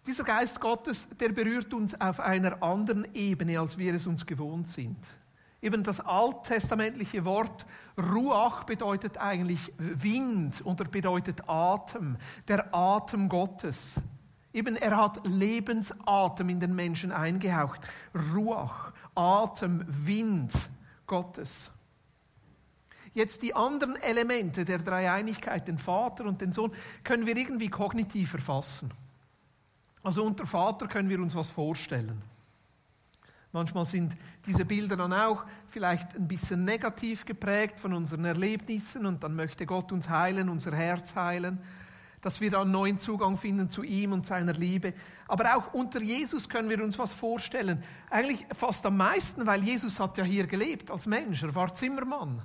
Dieser 0.07 0.25
Geist 0.25 0.61
Gottes, 0.61 1.09
der 1.19 1.31
berührt 1.31 1.73
uns 1.73 1.99
auf 1.99 2.21
einer 2.21 2.63
anderen 2.63 3.09
Ebene, 3.15 3.59
als 3.59 3.79
wir 3.79 3.95
es 3.95 4.07
uns 4.07 4.27
gewohnt 4.27 4.69
sind. 4.69 4.99
Eben 5.63 5.83
das 5.83 5.99
alttestamentliche 6.01 7.25
Wort 7.25 7.65
Ruach 7.97 8.65
bedeutet 8.65 9.17
eigentlich 9.17 9.73
Wind 9.79 10.61
oder 10.67 10.85
bedeutet 10.85 11.49
Atem, 11.49 12.19
der 12.49 12.75
Atem 12.75 13.31
Gottes. 13.31 13.99
Eben 14.53 14.77
er 14.77 14.95
hat 14.99 15.27
Lebensatem 15.27 16.51
in 16.51 16.61
den 16.61 16.75
Menschen 16.75 17.11
eingehaucht. 17.11 17.81
Ruach, 18.35 18.93
Atem, 19.15 19.87
Wind 19.89 20.53
Gottes. 21.07 21.73
Jetzt 23.15 23.41
die 23.43 23.55
anderen 23.55 23.97
Elemente 23.97 24.67
der 24.67 24.79
Dreieinigkeit, 24.79 25.67
den 25.67 25.79
Vater 25.79 26.27
und 26.27 26.43
den 26.43 26.53
Sohn, 26.53 26.73
können 27.05 27.25
wir 27.25 27.37
irgendwie 27.37 27.71
kognitiv 27.71 28.35
erfassen. 28.35 28.93
Also 30.05 30.23
unter 30.23 30.47
Vater 30.47 30.87
können 30.87 31.09
wir 31.09 31.19
uns 31.19 31.35
was 31.35 31.51
vorstellen. 31.51 32.23
Manchmal 33.53 33.87
sind 33.87 34.17
diese 34.47 34.65
Bilder 34.65 34.97
dann 34.97 35.13
auch 35.13 35.45
vielleicht 35.69 36.15
ein 36.15 36.29
bisschen 36.29 36.65
negativ 36.65 37.25
geprägt 37.25 37.81
von 37.81 37.95
unseren 37.95 38.25
Erlebnissen 38.25 39.07
und 39.07 39.23
dann 39.25 39.35
möchte 39.35 39.65
Gott 39.65 39.93
uns 39.93 40.09
heilen, 40.09 40.49
unser 40.49 40.75
Herz 40.75 41.15
heilen, 41.15 41.59
dass 42.21 42.41
wir 42.41 42.51
dann 42.51 42.71
neuen 42.71 42.99
Zugang 42.99 43.37
finden 43.37 43.71
zu 43.71 43.83
ihm 43.83 44.13
und 44.13 44.27
seiner 44.27 44.53
Liebe. 44.53 44.93
Aber 45.27 45.57
auch 45.57 45.73
unter 45.73 46.03
Jesus 46.03 46.49
können 46.49 46.69
wir 46.69 46.83
uns 46.83 46.99
was 46.99 47.13
vorstellen. 47.13 47.83
Eigentlich 48.11 48.45
fast 48.53 48.85
am 48.85 48.97
meisten, 48.97 49.47
weil 49.47 49.63
Jesus 49.63 50.01
hat 50.01 50.19
ja 50.19 50.25
hier 50.25 50.47
gelebt 50.47 50.91
als 50.91 51.07
Mensch, 51.07 51.43
er 51.43 51.55
war 51.55 51.73
Zimmermann. 51.75 52.43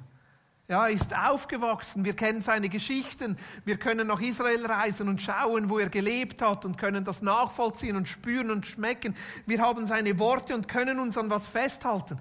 Ja, 0.70 0.86
ist 0.86 1.18
aufgewachsen, 1.18 2.06
wir 2.06 2.16
kennen 2.16 2.44
seine 2.44 2.70
Geschichten, 2.70 3.38
wir 3.66 3.78
können 3.78 4.06
nach 4.06 4.22
Israel 4.22 4.68
reisen 4.68 5.10
und 5.10 5.20
schauen, 5.20 5.68
wo 5.72 5.80
er 5.80 5.90
gelebt 5.90 6.44
hat 6.44 6.64
und 6.64 6.78
können 6.78 7.04
das 7.04 7.24
nachvollziehen 7.24 7.96
und 7.96 8.08
spüren 8.08 8.52
und 8.52 8.68
schmecken. 8.68 9.16
Wir 9.48 9.62
haben 9.62 9.88
seine 9.88 10.20
Worte 10.20 10.54
und 10.54 10.68
können 10.68 11.00
uns 11.00 11.18
an 11.18 11.32
was 11.32 11.48
festhalten. 11.48 12.20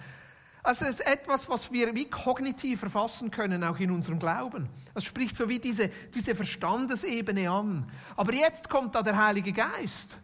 Also 0.63 0.87
es 0.87 0.93
ist 0.93 1.07
etwas, 1.07 1.51
was 1.51 1.73
wir 1.73 1.95
wie 1.95 2.09
kognitiv 2.09 2.83
erfassen 2.83 3.31
können, 3.31 3.63
auch 3.63 3.79
in 3.81 3.91
unserem 3.91 4.19
Glauben. 4.19 4.71
Das 4.95 5.05
spricht 5.05 5.37
so 5.37 5.51
wie 5.51 5.59
diese, 5.59 5.91
diese 6.15 6.35
Verstandesebene 6.35 7.51
an. 7.51 7.93
Aber 8.17 8.33
jetzt 8.33 8.71
kommt 8.71 8.95
da 8.95 9.03
der 9.03 9.23
Heilige 9.23 9.53
Geist. 9.53 10.17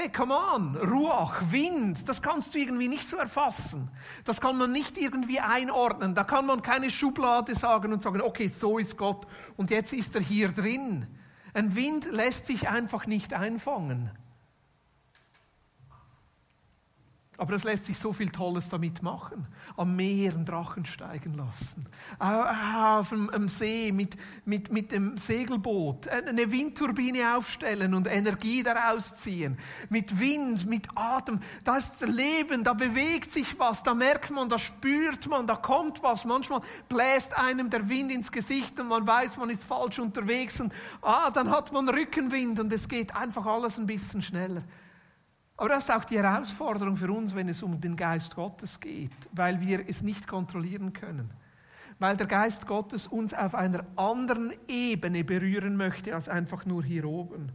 Hey, 0.00 0.10
come 0.10 0.32
on, 0.32 0.76
Ruach, 0.76 1.50
Wind, 1.50 2.08
das 2.08 2.22
kannst 2.22 2.54
du 2.54 2.60
irgendwie 2.60 2.86
nicht 2.86 3.08
so 3.08 3.16
erfassen. 3.16 3.90
Das 4.24 4.40
kann 4.40 4.56
man 4.56 4.70
nicht 4.70 4.96
irgendwie 4.96 5.40
einordnen. 5.40 6.14
Da 6.14 6.22
kann 6.22 6.46
man 6.46 6.62
keine 6.62 6.88
Schublade 6.88 7.56
sagen 7.56 7.92
und 7.92 8.00
sagen, 8.00 8.20
okay, 8.20 8.46
so 8.46 8.78
ist 8.78 8.96
Gott 8.96 9.26
und 9.56 9.70
jetzt 9.70 9.92
ist 9.92 10.14
er 10.14 10.20
hier 10.20 10.52
drin. 10.52 11.08
Ein 11.52 11.74
Wind 11.74 12.12
lässt 12.12 12.46
sich 12.46 12.68
einfach 12.68 13.08
nicht 13.08 13.34
einfangen. 13.34 14.12
Aber 17.40 17.54
es 17.54 17.62
lässt 17.62 17.84
sich 17.84 17.96
so 17.96 18.12
viel 18.12 18.30
Tolles 18.30 18.68
damit 18.68 19.00
machen. 19.00 19.46
Am 19.76 19.94
Meer 19.94 20.34
einen 20.34 20.44
Drachen 20.44 20.84
steigen 20.84 21.34
lassen. 21.34 21.86
Auf 22.18 23.10
dem 23.10 23.48
See 23.48 23.92
mit, 23.92 24.16
mit, 24.44 24.72
mit 24.72 24.90
dem 24.90 25.16
Segelboot. 25.16 26.08
Eine 26.08 26.50
Windturbine 26.50 27.36
aufstellen 27.36 27.94
und 27.94 28.08
Energie 28.08 28.64
daraus 28.64 29.14
ziehen. 29.14 29.56
Mit 29.88 30.18
Wind, 30.18 30.66
mit 30.66 30.88
Atem. 30.96 31.38
Das 31.62 31.92
ist 31.92 32.08
Leben, 32.08 32.64
da 32.64 32.72
bewegt 32.72 33.30
sich 33.30 33.56
was, 33.56 33.84
da 33.84 33.94
merkt 33.94 34.30
man, 34.30 34.48
da 34.48 34.58
spürt 34.58 35.28
man, 35.28 35.46
da 35.46 35.54
kommt 35.54 36.02
was. 36.02 36.24
Manchmal 36.24 36.62
bläst 36.88 37.38
einem 37.38 37.70
der 37.70 37.88
Wind 37.88 38.10
ins 38.10 38.32
Gesicht 38.32 38.80
und 38.80 38.88
man 38.88 39.06
weiß, 39.06 39.36
man 39.36 39.50
ist 39.50 39.62
falsch 39.62 40.00
unterwegs. 40.00 40.60
Und 40.60 40.72
ah, 41.02 41.30
dann 41.30 41.50
hat 41.50 41.72
man 41.72 41.88
Rückenwind 41.88 42.58
und 42.58 42.72
es 42.72 42.88
geht 42.88 43.14
einfach 43.14 43.46
alles 43.46 43.78
ein 43.78 43.86
bisschen 43.86 44.22
schneller. 44.22 44.64
Aber 45.58 45.70
das 45.70 45.84
ist 45.84 45.90
auch 45.90 46.04
die 46.04 46.16
Herausforderung 46.16 46.96
für 46.96 47.10
uns, 47.10 47.34
wenn 47.34 47.48
es 47.48 47.64
um 47.64 47.80
den 47.80 47.96
Geist 47.96 48.36
Gottes 48.36 48.78
geht, 48.78 49.10
weil 49.32 49.60
wir 49.60 49.86
es 49.88 50.02
nicht 50.02 50.26
kontrollieren 50.26 50.92
können. 50.92 51.30
weil 51.98 52.16
der 52.16 52.28
Geist 52.28 52.68
Gottes 52.68 53.08
uns 53.08 53.34
auf 53.34 53.56
einer 53.56 53.84
anderen 53.96 54.52
Ebene 54.68 55.24
berühren 55.24 55.76
möchte 55.76 56.14
als 56.14 56.28
einfach 56.28 56.64
nur 56.64 56.84
hier 56.84 57.04
oben. 57.04 57.50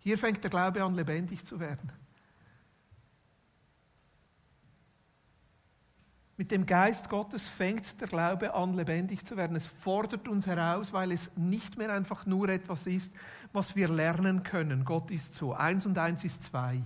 Hier 0.00 0.18
fängt 0.18 0.42
der 0.42 0.50
Glaube 0.50 0.84
an, 0.84 0.94
lebendig 0.94 1.46
zu 1.46 1.60
werden. 1.60 1.90
Mit 6.38 6.52
dem 6.52 6.66
Geist 6.66 7.08
Gottes 7.08 7.48
fängt 7.48 8.00
der 8.00 8.06
Glaube 8.06 8.54
an, 8.54 8.74
lebendig 8.74 9.26
zu 9.26 9.36
werden. 9.36 9.56
Es 9.56 9.66
fordert 9.66 10.28
uns 10.28 10.46
heraus, 10.46 10.92
weil 10.92 11.10
es 11.10 11.32
nicht 11.36 11.76
mehr 11.76 11.92
einfach 11.92 12.26
nur 12.26 12.48
etwas 12.48 12.86
ist, 12.86 13.12
was 13.52 13.74
wir 13.74 13.88
lernen 13.88 14.44
können. 14.44 14.84
Gott 14.84 15.10
ist 15.10 15.34
so. 15.34 15.52
Eins 15.52 15.84
und 15.84 15.98
eins 15.98 16.22
ist 16.22 16.44
zwei. 16.44 16.80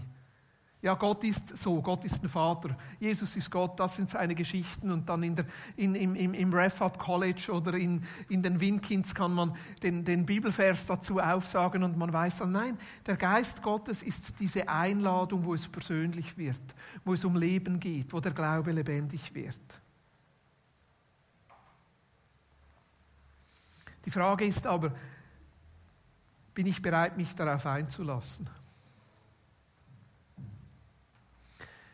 Ja, 0.82 0.94
Gott 0.94 1.22
ist 1.22 1.56
so, 1.56 1.80
Gott 1.80 2.04
ist 2.04 2.24
ein 2.24 2.28
Vater, 2.28 2.76
Jesus 2.98 3.36
ist 3.36 3.52
Gott, 3.52 3.78
das 3.78 3.94
sind 3.94 4.10
seine 4.10 4.34
Geschichten 4.34 4.90
und 4.90 5.08
dann 5.08 5.22
in 5.22 5.36
der, 5.36 5.46
in, 5.76 5.94
im, 5.94 6.16
im, 6.16 6.34
im 6.34 6.52
Ref-Up 6.52 6.98
College 6.98 7.52
oder 7.52 7.74
in, 7.74 8.02
in 8.28 8.42
den 8.42 8.58
Winkins 8.58 9.14
kann 9.14 9.32
man 9.32 9.54
den, 9.80 10.04
den 10.04 10.26
Bibelvers 10.26 10.86
dazu 10.86 11.20
aufsagen 11.20 11.84
und 11.84 11.96
man 11.96 12.12
weiß 12.12 12.38
dann, 12.38 12.50
nein, 12.50 12.76
der 13.06 13.16
Geist 13.16 13.62
Gottes 13.62 14.02
ist 14.02 14.40
diese 14.40 14.68
Einladung, 14.68 15.44
wo 15.44 15.54
es 15.54 15.68
persönlich 15.68 16.36
wird, 16.36 16.60
wo 17.04 17.14
es 17.14 17.24
um 17.24 17.36
Leben 17.36 17.78
geht, 17.78 18.12
wo 18.12 18.18
der 18.18 18.32
Glaube 18.32 18.72
lebendig 18.72 19.32
wird. 19.36 19.80
Die 24.04 24.10
Frage 24.10 24.46
ist 24.46 24.66
aber, 24.66 24.92
bin 26.54 26.66
ich 26.66 26.82
bereit, 26.82 27.16
mich 27.16 27.36
darauf 27.36 27.64
einzulassen? 27.66 28.50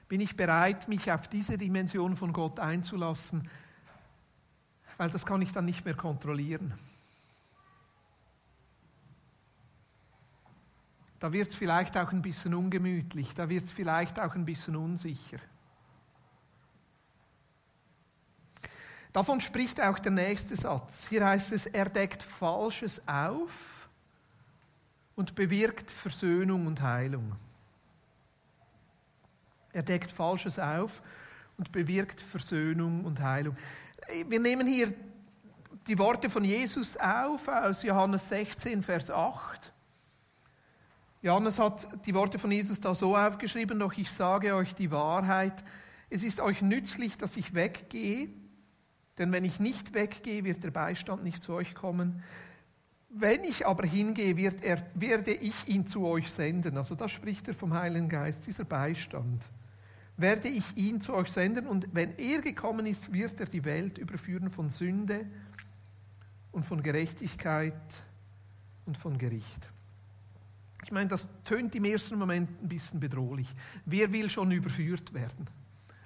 Bin 0.08 0.20
ich 0.20 0.36
bereit, 0.36 0.88
mich 0.88 1.12
auf 1.12 1.28
diese 1.28 1.58
Dimension 1.58 2.16
von 2.16 2.32
Gott 2.32 2.58
einzulassen, 2.58 3.48
weil 4.96 5.10
das 5.10 5.26
kann 5.26 5.42
ich 5.42 5.52
dann 5.52 5.66
nicht 5.66 5.84
mehr 5.84 5.94
kontrollieren. 5.94 6.74
Da 11.18 11.32
wird 11.32 11.48
es 11.48 11.54
vielleicht 11.54 11.96
auch 11.96 12.12
ein 12.12 12.22
bisschen 12.22 12.54
ungemütlich, 12.54 13.34
da 13.34 13.48
wird 13.48 13.64
es 13.64 13.72
vielleicht 13.72 14.18
auch 14.18 14.34
ein 14.34 14.44
bisschen 14.44 14.76
unsicher. 14.76 15.38
Davon 19.12 19.40
spricht 19.40 19.80
auch 19.80 19.98
der 19.98 20.12
nächste 20.12 20.54
Satz. 20.54 21.08
Hier 21.08 21.26
heißt 21.26 21.52
es, 21.52 21.66
er 21.66 21.88
deckt 21.88 22.22
Falsches 22.22 23.06
auf 23.08 23.88
und 25.16 25.34
bewirkt 25.34 25.90
Versöhnung 25.90 26.66
und 26.66 26.80
Heilung. 26.82 27.34
Er 29.72 29.82
deckt 29.82 30.10
Falsches 30.10 30.58
auf 30.58 31.02
und 31.56 31.72
bewirkt 31.72 32.20
Versöhnung 32.20 33.04
und 33.04 33.20
Heilung. 33.20 33.56
Wir 34.28 34.40
nehmen 34.40 34.66
hier 34.66 34.92
die 35.87 35.98
Worte 35.98 36.30
von 36.30 36.44
Jesus 36.44 36.96
auf 36.96 37.48
aus 37.48 37.82
Johannes 37.82 38.28
16, 38.28 38.82
Vers 38.82 39.10
8. 39.10 39.72
Johannes 41.20 41.58
hat 41.58 41.88
die 42.06 42.14
Worte 42.14 42.38
von 42.38 42.52
Jesus 42.52 42.80
da 42.80 42.94
so 42.94 43.16
aufgeschrieben, 43.16 43.80
doch 43.80 43.92
ich 43.94 44.10
sage 44.10 44.54
euch 44.54 44.75
die 44.75 44.90
Wahrheit, 44.90 45.64
es 46.10 46.22
ist 46.22 46.40
euch 46.40 46.62
nützlich, 46.62 47.18
dass 47.18 47.37
ich 47.37 47.54
weggehe, 47.54 48.28
denn 49.18 49.32
wenn 49.32 49.44
ich 49.44 49.60
nicht 49.60 49.94
weggehe, 49.94 50.44
wird 50.44 50.62
der 50.62 50.70
Beistand 50.70 51.25
nicht 51.25 51.42
zu 51.42 51.54
euch 51.54 51.75
kommen. 51.75 52.22
Wenn 53.10 53.44
ich 53.44 53.66
aber 53.66 53.86
hingehe, 53.86 54.36
wird 54.36 54.62
er, 54.62 54.87
werde 54.94 55.33
ich 55.33 55.66
ihn 55.66 55.87
zu 55.87 56.04
euch 56.04 56.30
senden. 56.30 56.76
Also 56.76 56.94
da 56.94 57.09
spricht 57.09 57.48
er 57.48 57.54
vom 57.54 57.72
Heiligen 57.74 58.09
Geist, 58.09 58.46
dieser 58.46 58.64
Beistand 58.64 59.48
werde 60.18 60.48
ich 60.48 60.76
ihn 60.76 61.00
zu 61.00 61.14
euch 61.14 61.30
senden 61.30 61.68
und 61.68 61.88
wenn 61.92 62.18
er 62.18 62.42
gekommen 62.42 62.87
ist, 62.87 63.12
wird 63.12 63.38
er 63.38 63.46
die 63.46 63.64
Welt 63.64 63.98
überführen 63.98 64.50
von 64.50 64.68
Sünde 64.68 65.24
und 66.50 66.66
von 66.66 66.83
Gerechtigkeit 66.83 68.04
und 68.85 68.96
von 68.96 69.16
Gericht. 69.16 69.70
Ich 70.85 70.90
meine, 70.90 71.09
das 71.09 71.28
tönt 71.44 71.74
im 71.76 71.85
ersten 71.85 72.18
Moment 72.18 72.50
ein 72.61 72.68
bisschen 72.68 72.98
bedrohlich. 72.98 73.54
Wer 73.85 74.12
will 74.12 74.28
schon 74.28 74.50
überführt 74.50 75.14
werden? 75.14 75.46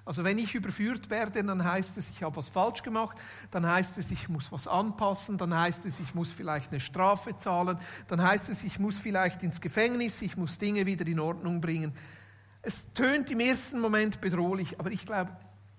Also 0.05 0.25
wenn 0.25 0.39
ich 0.39 0.55
überführt 0.55 1.11
werde, 1.11 1.45
dann 1.45 1.63
heißt 1.63 1.97
es, 1.97 2.11
ich 2.11 2.23
habe 2.25 2.35
was 2.35 2.49
falsch 2.49 2.83
gemacht, 2.83 3.17
dann 3.53 3.65
heißt 3.65 3.99
es, 3.99 4.11
ich 4.11 4.29
muss 4.29 4.51
was 4.51 4.67
anpassen, 4.67 5.39
dann 5.39 5.57
heißt 5.57 5.87
es, 5.87 6.01
ich 6.01 6.15
muss 6.15 6.33
vielleicht 6.33 6.73
eine 6.73 6.81
Strafe 6.81 7.37
zahlen, 7.37 7.79
dann 8.09 8.21
heißt 8.21 8.49
es, 8.49 8.65
ich 8.65 8.81
muss 8.81 8.99
vielleicht 8.99 9.45
ins 9.45 9.61
Gefängnis, 9.61 10.21
ich 10.23 10.37
muss 10.37 10.59
Dinge 10.59 10.87
wieder 10.87 11.07
in 11.07 11.21
Ordnung 11.21 11.61
bringen. 11.61 11.93
Es 12.63 12.85
tönt 12.95 13.31
im 13.31 13.39
ersten 13.39 13.81
Moment 13.81 14.21
bedrohlich, 14.21 14.81
aber 14.81 14.91
ich 14.91 15.07
glaube, 15.07 15.37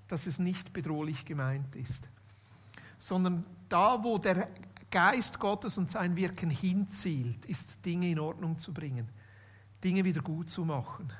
dass 0.08 0.26
es 0.26 0.40
nicht 0.40 0.72
bedrohlich 0.72 1.26
gemeint 1.26 1.76
ist, 1.76 2.10
sondern 3.00 3.46
da, 3.68 4.04
wo 4.04 4.18
der 4.18 4.48
Geist 4.90 5.40
Gottes 5.40 5.78
und 5.78 5.90
sein 5.90 6.16
Wirken 6.16 6.50
hinzielt, 6.50 7.46
ist 7.46 7.86
Dinge 7.86 8.10
in 8.10 8.20
Ordnung 8.20 8.58
zu 8.58 8.74
bringen, 8.74 9.10
Dinge 9.84 10.06
wieder 10.06 10.22
gut 10.22 10.50
zu 10.50 10.64
machen. 10.64 11.12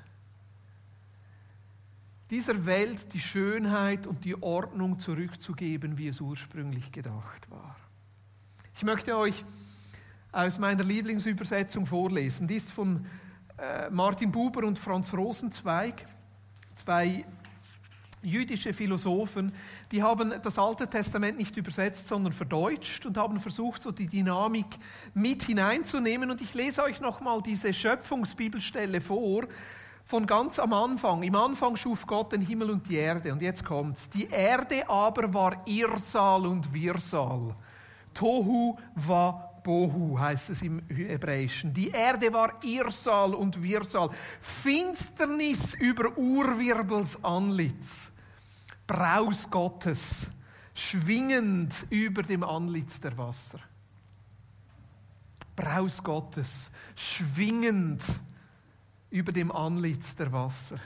Dieser 2.34 2.66
Welt 2.66 3.14
die 3.14 3.20
Schönheit 3.20 4.08
und 4.08 4.26
die 4.26 4.42
Ordnung 4.42 4.98
zurückzugeben, 4.98 6.00
wie 6.00 6.08
es 6.08 6.20
ursprünglich 6.20 6.92
gedacht 6.92 7.52
war. 7.52 7.76
Ich 8.76 8.82
möchte 8.82 9.16
euch 9.16 9.46
aus 10.32 10.58
meiner 10.58 10.84
Lieblingsübersetzung 10.84 11.86
vorlesen. 11.86 12.48
Die 12.48 12.56
ist 12.56 12.72
von 12.72 13.06
äh, 13.60 13.88
Martin 13.92 14.32
Buber 14.32 14.66
und 14.66 14.80
Franz 14.80 15.14
Rosenzweig, 15.14 16.08
zwei 16.74 17.24
jüdische 18.24 18.74
Philosophen, 18.74 19.54
die 19.92 20.02
haben 20.02 20.34
das 20.42 20.58
Alte 20.58 20.88
Testament 20.88 21.38
nicht 21.38 21.56
übersetzt, 21.56 22.08
sondern 22.08 22.34
verdeutscht 22.34 23.06
und 23.06 23.16
haben 23.16 23.40
versucht, 23.40 23.84
so 23.84 23.92
die 23.92 24.08
Dynamik 24.08 24.80
mit 25.14 25.44
hineinzunehmen. 25.44 26.32
Und 26.32 26.42
ich 26.42 26.56
lese 26.56 26.82
euch 26.82 27.00
nochmal 27.00 27.44
diese 27.44 27.72
Schöpfungsbibelstelle 27.72 29.02
vor, 29.02 29.44
von 30.06 30.26
ganz 30.26 30.60
am 30.60 30.74
Anfang. 30.74 31.24
Im 31.24 31.36
Anfang 31.36 31.76
schuf 31.76 32.06
Gott 32.06 32.34
den 32.34 32.42
Himmel 32.42 32.72
und 32.72 32.88
die 32.88 32.96
Erde. 32.96 33.32
Und 33.32 33.42
jetzt 33.42 33.64
kommt's. 33.64 34.10
Die 34.10 34.28
Erde 34.28 34.88
aber 34.90 35.34
war 35.34 35.66
Irsal 35.66 36.46
und 36.46 36.74
Wirsal. 36.74 37.56
Tohu 38.14 38.78
war 38.96 39.54
Bohu 39.64 40.20
heißt 40.20 40.50
es 40.50 40.62
im 40.62 40.82
Hebräischen. 40.90 41.74
Die 41.74 41.90
Erde 41.90 42.32
war 42.34 42.62
Irsal 42.64 43.34
und 43.34 43.62
Wirsal. 43.64 44.10
Finsternis 44.42 45.74
über 45.76 46.16
Urwirbels 46.18 47.24
Anlitz. 47.24 48.12
Braus 48.86 49.50
Gottes, 49.50 50.28
schwingend 50.76 51.74
über 51.90 52.22
dem 52.24 52.44
Anlitz 52.44 53.00
der 53.00 53.18
Wasser. 53.18 53.60
Braus 55.56 56.04
Gottes, 56.04 56.70
schwingend 56.96 58.04
über 59.14 59.32
dem 59.32 59.52
Anlitz 59.52 60.16
der 60.16 60.32
Wasser. 60.32 60.78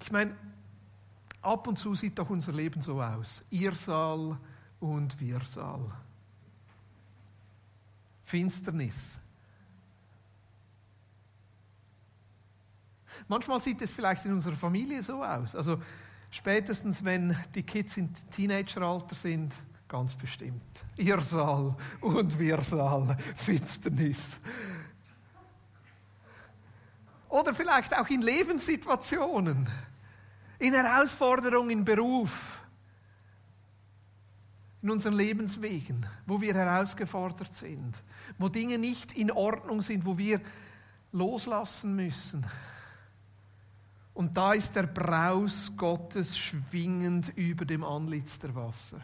Ich 0.00 0.12
meine, 0.12 0.36
ab 1.42 1.66
und 1.66 1.80
zu 1.80 1.96
sieht 1.96 2.16
doch 2.16 2.30
unser 2.30 2.52
Leben 2.52 2.80
so 2.80 3.02
aus. 3.02 3.40
Irsal 3.50 4.38
und 4.78 5.20
Wirsal. 5.20 5.80
Finsternis. 8.22 9.18
Manchmal 13.26 13.60
sieht 13.60 13.82
es 13.82 13.90
vielleicht 13.90 14.26
in 14.26 14.32
unserer 14.32 14.54
Familie 14.54 15.02
so 15.02 15.24
aus. 15.24 15.56
Also 15.56 15.82
spätestens, 16.30 17.02
wenn 17.02 17.36
die 17.52 17.64
Kids 17.64 17.96
im 17.96 18.10
Teenageralter 18.30 19.16
sind, 19.16 19.56
ganz 19.88 20.14
bestimmt. 20.14 20.84
Irrsal 20.94 21.74
und 22.00 22.38
Wirsal, 22.38 23.16
Finsternis. 23.34 24.40
Oder 27.36 27.52
vielleicht 27.52 27.94
auch 27.94 28.08
in 28.08 28.22
Lebenssituationen, 28.22 29.68
in 30.58 30.72
Herausforderungen 30.72 31.68
im 31.68 31.84
Beruf, 31.84 32.62
in 34.80 34.90
unseren 34.90 35.12
Lebenswegen, 35.12 36.06
wo 36.24 36.40
wir 36.40 36.54
herausgefordert 36.54 37.52
sind, 37.52 38.02
wo 38.38 38.48
Dinge 38.48 38.78
nicht 38.78 39.12
in 39.12 39.30
Ordnung 39.30 39.82
sind, 39.82 40.06
wo 40.06 40.16
wir 40.16 40.40
loslassen 41.12 41.94
müssen. 41.94 42.46
Und 44.14 44.34
da 44.34 44.54
ist 44.54 44.74
der 44.74 44.84
Braus 44.84 45.70
Gottes 45.76 46.38
schwingend 46.38 47.36
über 47.36 47.66
dem 47.66 47.84
Antlitz 47.84 48.38
der 48.38 48.54
Wasser. 48.54 49.02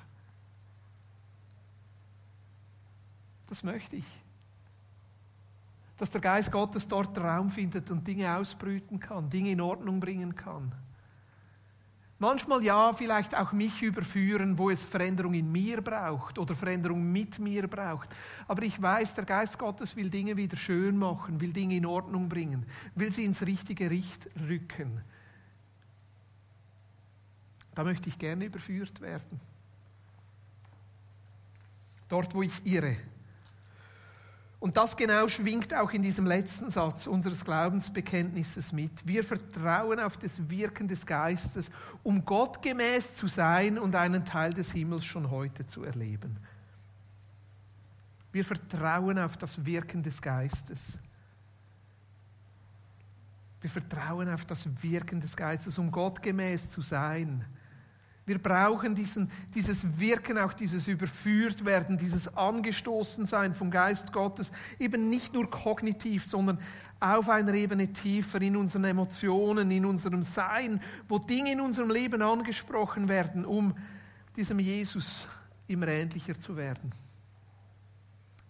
Das 3.46 3.62
möchte 3.62 3.96
ich. 3.96 4.06
Dass 6.02 6.10
der 6.10 6.20
Geist 6.20 6.50
Gottes 6.50 6.88
dort 6.88 7.16
Raum 7.16 7.48
findet 7.48 7.88
und 7.92 8.04
Dinge 8.04 8.36
ausbrüten 8.36 8.98
kann, 8.98 9.30
Dinge 9.30 9.52
in 9.52 9.60
Ordnung 9.60 10.00
bringen 10.00 10.34
kann. 10.34 10.74
Manchmal 12.18 12.64
ja, 12.64 12.92
vielleicht 12.92 13.36
auch 13.36 13.52
mich 13.52 13.80
überführen, 13.82 14.58
wo 14.58 14.68
es 14.68 14.84
Veränderung 14.84 15.32
in 15.34 15.52
mir 15.52 15.80
braucht 15.80 16.40
oder 16.40 16.56
Veränderung 16.56 17.12
mit 17.12 17.38
mir 17.38 17.68
braucht. 17.68 18.08
Aber 18.48 18.64
ich 18.64 18.82
weiß, 18.82 19.14
der 19.14 19.24
Geist 19.24 19.60
Gottes 19.60 19.94
will 19.94 20.10
Dinge 20.10 20.36
wieder 20.36 20.56
schön 20.56 20.98
machen, 20.98 21.40
will 21.40 21.52
Dinge 21.52 21.76
in 21.76 21.86
Ordnung 21.86 22.28
bringen, 22.28 22.66
will 22.96 23.12
sie 23.12 23.24
ins 23.24 23.42
richtige 23.42 23.86
Licht 23.86 24.28
rücken. 24.48 25.02
Da 27.76 27.84
möchte 27.84 28.08
ich 28.08 28.18
gerne 28.18 28.46
überführt 28.46 29.00
werden. 29.00 29.40
Dort, 32.08 32.34
wo 32.34 32.42
ich 32.42 32.66
irre. 32.66 32.96
Und 34.62 34.76
das 34.76 34.96
genau 34.96 35.26
schwingt 35.26 35.74
auch 35.74 35.90
in 35.90 36.02
diesem 36.02 36.24
letzten 36.24 36.70
Satz 36.70 37.08
unseres 37.08 37.44
Glaubensbekenntnisses 37.44 38.72
mit. 38.72 38.92
Wir 39.04 39.24
vertrauen 39.24 39.98
auf 39.98 40.16
das 40.16 40.48
Wirken 40.48 40.86
des 40.86 41.04
Geistes, 41.04 41.68
um 42.04 42.24
gottgemäß 42.24 43.14
zu 43.14 43.26
sein 43.26 43.76
und 43.76 43.96
einen 43.96 44.24
Teil 44.24 44.52
des 44.52 44.70
Himmels 44.70 45.04
schon 45.04 45.32
heute 45.32 45.66
zu 45.66 45.82
erleben. 45.82 46.36
Wir 48.30 48.44
vertrauen 48.44 49.18
auf 49.18 49.36
das 49.36 49.64
Wirken 49.64 50.04
des 50.04 50.22
Geistes. 50.22 50.96
Wir 53.60 53.70
vertrauen 53.70 54.28
auf 54.28 54.44
das 54.44 54.68
Wirken 54.80 55.20
des 55.20 55.34
Geistes, 55.34 55.76
um 55.76 55.90
gottgemäß 55.90 56.68
zu 56.68 56.82
sein. 56.82 57.44
Wir 58.24 58.38
brauchen 58.38 58.94
diesen, 58.94 59.30
dieses 59.54 59.98
Wirken, 59.98 60.38
auch 60.38 60.52
dieses 60.52 60.86
Überführtwerden, 60.86 61.98
dieses 61.98 62.34
Angestoßensein 62.36 63.52
vom 63.54 63.70
Geist 63.70 64.12
Gottes, 64.12 64.52
eben 64.78 65.10
nicht 65.10 65.34
nur 65.34 65.50
kognitiv, 65.50 66.24
sondern 66.24 66.60
auf 67.00 67.28
einer 67.28 67.52
Ebene 67.54 67.92
tiefer 67.92 68.40
in 68.40 68.56
unseren 68.56 68.84
Emotionen, 68.84 69.70
in 69.72 69.84
unserem 69.84 70.22
Sein, 70.22 70.80
wo 71.08 71.18
Dinge 71.18 71.52
in 71.52 71.60
unserem 71.60 71.90
Leben 71.90 72.22
angesprochen 72.22 73.08
werden, 73.08 73.44
um 73.44 73.74
diesem 74.36 74.60
Jesus 74.60 75.28
immer 75.66 75.88
ähnlicher 75.88 76.38
zu 76.38 76.56
werden 76.56 76.92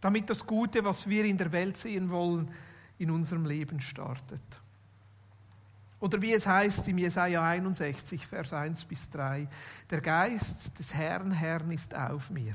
damit 0.02 0.28
das 0.28 0.44
Gute, 0.44 0.84
was 0.84 1.08
wir 1.08 1.24
in 1.24 1.38
der 1.38 1.52
Welt 1.52 1.76
sehen 1.76 2.10
wollen, 2.10 2.50
in 2.98 3.10
unserem 3.10 3.46
Leben 3.46 3.80
startet. 3.80 4.42
Oder 6.02 6.20
wie 6.20 6.32
es 6.32 6.48
heißt 6.48 6.88
im 6.88 6.98
Jesaja 6.98 7.40
61, 7.48 8.26
Vers 8.26 8.52
1 8.52 8.86
bis 8.86 9.08
3, 9.10 9.46
der 9.88 10.00
Geist 10.00 10.76
des 10.76 10.92
Herrn, 10.92 11.30
Herrn 11.30 11.70
ist 11.70 11.94
auf 11.94 12.28
mir. 12.28 12.54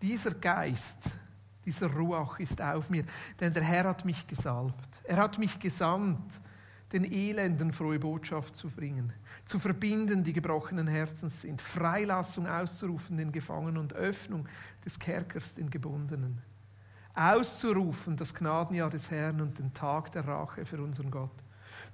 Dieser 0.00 0.30
Geist, 0.30 1.10
dieser 1.66 1.88
Ruach 1.88 2.40
ist 2.40 2.62
auf 2.62 2.88
mir, 2.88 3.04
denn 3.38 3.52
der 3.52 3.62
Herr 3.62 3.84
hat 3.84 4.06
mich 4.06 4.26
gesalbt. 4.26 5.02
Er 5.04 5.18
hat 5.18 5.38
mich 5.38 5.60
gesandt, 5.60 6.40
den 6.94 7.04
Elenden 7.04 7.72
frohe 7.72 7.98
Botschaft 7.98 8.56
zu 8.56 8.70
bringen, 8.70 9.12
zu 9.44 9.58
verbinden, 9.58 10.24
die 10.24 10.32
gebrochenen 10.32 10.88
Herzens 10.88 11.42
sind, 11.42 11.60
Freilassung 11.60 12.46
auszurufen 12.46 13.18
den 13.18 13.32
Gefangenen 13.32 13.76
und 13.76 13.92
Öffnung 13.92 14.48
des 14.82 14.98
Kerkers 14.98 15.52
den 15.52 15.68
Gebundenen, 15.68 16.40
auszurufen 17.14 18.16
das 18.16 18.34
Gnadenjahr 18.34 18.88
des 18.88 19.10
Herrn 19.10 19.42
und 19.42 19.58
den 19.58 19.74
Tag 19.74 20.10
der 20.12 20.26
Rache 20.26 20.64
für 20.64 20.82
unseren 20.82 21.10
Gott, 21.10 21.44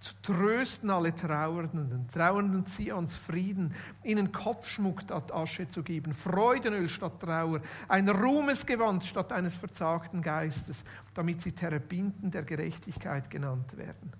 zu 0.00 0.14
trösten 0.22 0.90
alle 0.90 1.14
Trauernden, 1.14 2.06
Trauernden 2.12 2.66
Zions 2.66 3.16
Frieden, 3.16 3.74
ihnen 4.04 4.32
Kopfschmuck 4.32 5.02
statt 5.02 5.32
Asche 5.32 5.68
zu 5.68 5.82
geben, 5.82 6.12
Freudenöl 6.14 6.88
statt 6.88 7.20
Trauer, 7.20 7.60
ein 7.88 8.08
Ruhmesgewand 8.08 9.04
statt 9.04 9.32
eines 9.32 9.56
verzagten 9.56 10.22
Geistes, 10.22 10.84
damit 11.14 11.40
sie 11.40 11.52
Terebinden 11.52 12.30
der 12.30 12.42
Gerechtigkeit 12.42 13.30
genannt 13.30 13.76
werden 13.76 14.12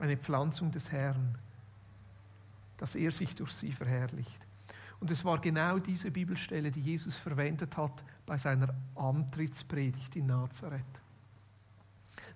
eine 0.00 0.16
Pflanzung 0.16 0.72
des 0.72 0.90
Herrn, 0.90 1.38
dass 2.78 2.94
er 2.94 3.12
sich 3.12 3.34
durch 3.34 3.52
sie 3.52 3.72
verherrlicht. 3.72 4.40
Und 4.98 5.10
es 5.10 5.24
war 5.24 5.40
genau 5.40 5.78
diese 5.78 6.10
Bibelstelle, 6.10 6.70
die 6.70 6.80
Jesus 6.80 7.16
verwendet 7.16 7.76
hat 7.76 8.04
bei 8.26 8.36
seiner 8.36 8.74
Antrittspredigt 8.94 10.16
in 10.16 10.26
Nazareth. 10.26 11.02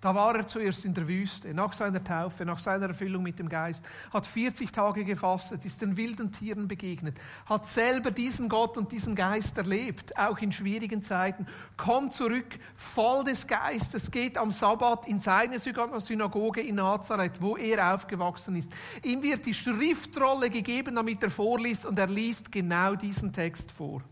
Da 0.04 0.14
war 0.14 0.36
er 0.36 0.46
zuerst 0.46 0.84
in 0.84 0.92
der 0.92 1.08
Wüste, 1.08 1.54
nach 1.54 1.72
seiner 1.72 2.04
Taufe, 2.04 2.44
nach 2.44 2.58
seiner 2.58 2.88
Erfüllung 2.88 3.22
mit 3.22 3.38
dem 3.38 3.48
Geist, 3.48 3.82
hat 4.12 4.26
40 4.26 4.70
Tage 4.70 5.02
gefastet, 5.02 5.64
ist 5.64 5.80
den 5.80 5.96
wilden 5.96 6.30
Tieren 6.30 6.68
begegnet, 6.68 7.16
hat 7.46 7.66
selber 7.66 8.10
diesen 8.10 8.50
Gott 8.50 8.76
und 8.76 8.92
diesen 8.92 9.14
Geist 9.14 9.56
erlebt, 9.56 10.18
auch 10.18 10.36
in 10.40 10.52
schwierigen 10.52 11.02
Zeiten, 11.02 11.46
kommt 11.78 12.12
zurück, 12.12 12.58
voll 12.76 13.24
des 13.24 13.46
Geistes, 13.46 14.10
geht 14.10 14.36
am 14.36 14.50
Sabbat 14.50 15.08
in 15.08 15.20
seine 15.20 15.58
Synagoge 15.58 16.60
in 16.60 16.74
Nazareth, 16.74 17.40
wo 17.40 17.56
er 17.56 17.94
aufgewachsen 17.94 18.56
ist. 18.56 18.70
Ihm 19.04 19.22
wird 19.22 19.46
die 19.46 19.54
Schriftrolle 19.54 20.50
gegeben, 20.50 20.96
damit 20.96 21.22
er 21.22 21.30
vorliest 21.30 21.86
und 21.86 21.98
er 21.98 22.08
liest 22.08 22.52
genau 22.52 22.94
diesen 22.94 23.32
Text 23.32 23.70
vor. 23.70 24.02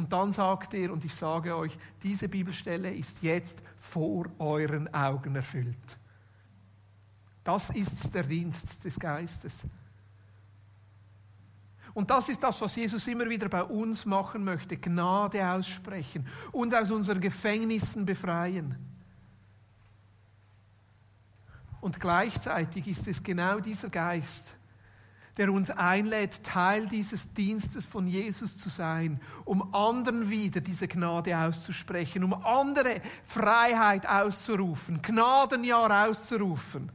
Und 0.00 0.14
dann 0.14 0.32
sagt 0.32 0.72
er, 0.72 0.94
und 0.94 1.04
ich 1.04 1.14
sage 1.14 1.54
euch, 1.54 1.76
diese 2.02 2.26
Bibelstelle 2.26 2.90
ist 2.90 3.22
jetzt 3.22 3.62
vor 3.76 4.24
euren 4.38 4.88
Augen 4.94 5.36
erfüllt. 5.36 5.98
Das 7.44 7.68
ist 7.68 8.14
der 8.14 8.22
Dienst 8.22 8.82
des 8.82 8.98
Geistes. 8.98 9.66
Und 11.92 12.08
das 12.08 12.30
ist 12.30 12.42
das, 12.42 12.58
was 12.62 12.76
Jesus 12.76 13.06
immer 13.08 13.28
wieder 13.28 13.50
bei 13.50 13.62
uns 13.62 14.06
machen 14.06 14.42
möchte. 14.42 14.78
Gnade 14.78 15.46
aussprechen, 15.46 16.26
uns 16.50 16.72
aus 16.72 16.90
unseren 16.90 17.20
Gefängnissen 17.20 18.06
befreien. 18.06 18.76
Und 21.82 22.00
gleichzeitig 22.00 22.88
ist 22.88 23.06
es 23.06 23.22
genau 23.22 23.60
dieser 23.60 23.90
Geist, 23.90 24.56
der 25.40 25.50
uns 25.50 25.70
einlädt, 25.70 26.44
Teil 26.44 26.84
dieses 26.86 27.32
Dienstes 27.32 27.86
von 27.86 28.06
Jesus 28.06 28.58
zu 28.58 28.68
sein, 28.68 29.18
um 29.46 29.74
anderen 29.74 30.28
wieder 30.28 30.60
diese 30.60 30.86
Gnade 30.86 31.34
auszusprechen, 31.34 32.24
um 32.24 32.34
andere 32.44 33.00
Freiheit 33.24 34.06
auszurufen, 34.06 35.00
Gnadenjahr 35.00 36.06
auszurufen. 36.06 36.92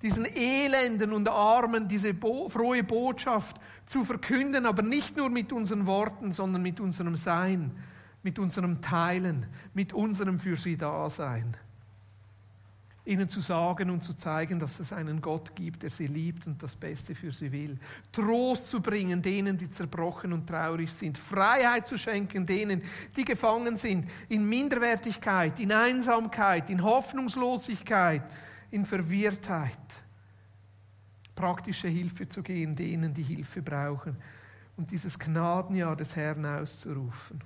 Diesen 0.00 0.24
Elenden 0.24 1.12
und 1.12 1.28
Armen 1.28 1.86
diese 1.86 2.14
bo 2.14 2.48
frohe 2.48 2.82
Botschaft 2.82 3.60
zu 3.84 4.02
verkünden, 4.02 4.64
aber 4.64 4.80
nicht 4.80 5.18
nur 5.18 5.28
mit 5.28 5.52
unseren 5.52 5.84
Worten, 5.84 6.32
sondern 6.32 6.62
mit 6.62 6.80
unserem 6.80 7.16
Sein, 7.16 7.72
mit 8.22 8.38
unserem 8.38 8.80
Teilen, 8.80 9.44
mit 9.74 9.92
unserem 9.92 10.38
für 10.38 10.56
sie 10.56 10.78
Dasein 10.78 11.58
ihnen 13.04 13.28
zu 13.28 13.40
sagen 13.40 13.90
und 13.90 14.02
zu 14.02 14.14
zeigen, 14.14 14.60
dass 14.60 14.78
es 14.78 14.92
einen 14.92 15.20
Gott 15.20 15.54
gibt, 15.56 15.82
der 15.82 15.90
sie 15.90 16.06
liebt 16.06 16.46
und 16.46 16.62
das 16.62 16.76
Beste 16.76 17.14
für 17.14 17.32
sie 17.32 17.50
will. 17.50 17.78
Trost 18.12 18.68
zu 18.68 18.80
bringen 18.80 19.22
denen, 19.22 19.56
die 19.56 19.70
zerbrochen 19.70 20.32
und 20.32 20.46
traurig 20.46 20.92
sind. 20.92 21.16
Freiheit 21.16 21.86
zu 21.86 21.96
schenken 21.96 22.44
denen, 22.44 22.82
die 23.16 23.24
gefangen 23.24 23.76
sind 23.76 24.06
in 24.28 24.48
Minderwertigkeit, 24.48 25.58
in 25.60 25.72
Einsamkeit, 25.72 26.68
in 26.68 26.82
Hoffnungslosigkeit, 26.82 28.22
in 28.70 28.84
Verwirrtheit. 28.84 29.78
Praktische 31.34 31.88
Hilfe 31.88 32.28
zu 32.28 32.42
gehen 32.42 32.76
denen, 32.76 33.14
die 33.14 33.22
Hilfe 33.22 33.62
brauchen 33.62 34.16
und 34.76 34.90
dieses 34.90 35.18
Gnadenjahr 35.18 35.96
des 35.96 36.16
Herrn 36.16 36.44
auszurufen. 36.44 37.42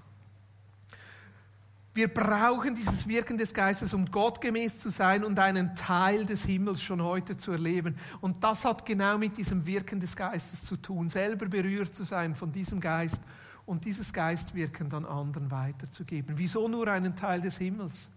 Wir 1.94 2.12
brauchen 2.12 2.74
dieses 2.74 3.07
Wirken 3.07 3.38
des 3.38 3.54
Geistes, 3.54 3.94
um 3.94 4.11
gottgemäß 4.11 4.80
zu 4.80 4.88
sein 4.88 5.22
und 5.22 5.38
einen 5.38 5.76
Teil 5.76 6.26
des 6.26 6.42
Himmels 6.44 6.83
schon 6.83 7.00
heute 7.00 7.37
zu 7.37 7.52
erleben. 7.52 7.96
Und 8.20 8.42
das 8.42 8.64
hat 8.64 8.85
genau 8.85 9.16
mit 9.16 9.37
diesem 9.37 9.64
Wirken 9.64 10.00
des 10.00 10.16
Geistes 10.16 10.64
zu 10.64 10.76
tun, 10.76 11.09
selber 11.09 11.46
berührt 11.46 11.94
zu 11.94 12.02
sein 12.02 12.35
von 12.35 12.50
diesem 12.50 12.80
Geist 12.80 13.22
und 13.64 13.85
dieses 13.85 14.12
Geistwirken 14.12 14.90
dann 14.90 15.04
anderen 15.04 15.52
weiterzugeben. 15.52 16.37
Wieso 16.37 16.66
nur 16.66 16.88
einen 16.88 17.14
Teil 17.14 17.40
des 17.40 17.59
Himmels? 17.59 18.11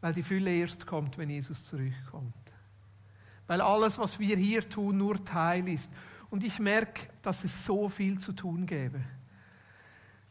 Weil 0.00 0.12
die 0.12 0.24
Fülle 0.24 0.52
erst 0.52 0.88
kommt, 0.88 1.18
wenn 1.18 1.30
Jesus 1.30 1.66
zurückkommt. 1.66 2.34
Weil 3.46 3.60
alles, 3.60 3.96
was 3.96 4.18
wir 4.18 4.36
hier 4.36 4.68
tun, 4.68 4.96
nur 4.96 5.24
Teil 5.24 5.68
ist. 5.68 5.88
Und 6.30 6.42
ich 6.42 6.58
merke, 6.58 7.08
dass 7.22 7.44
es 7.44 7.64
so 7.64 7.88
viel 7.88 8.18
zu 8.18 8.32
tun 8.32 8.66
gäbe. 8.66 9.00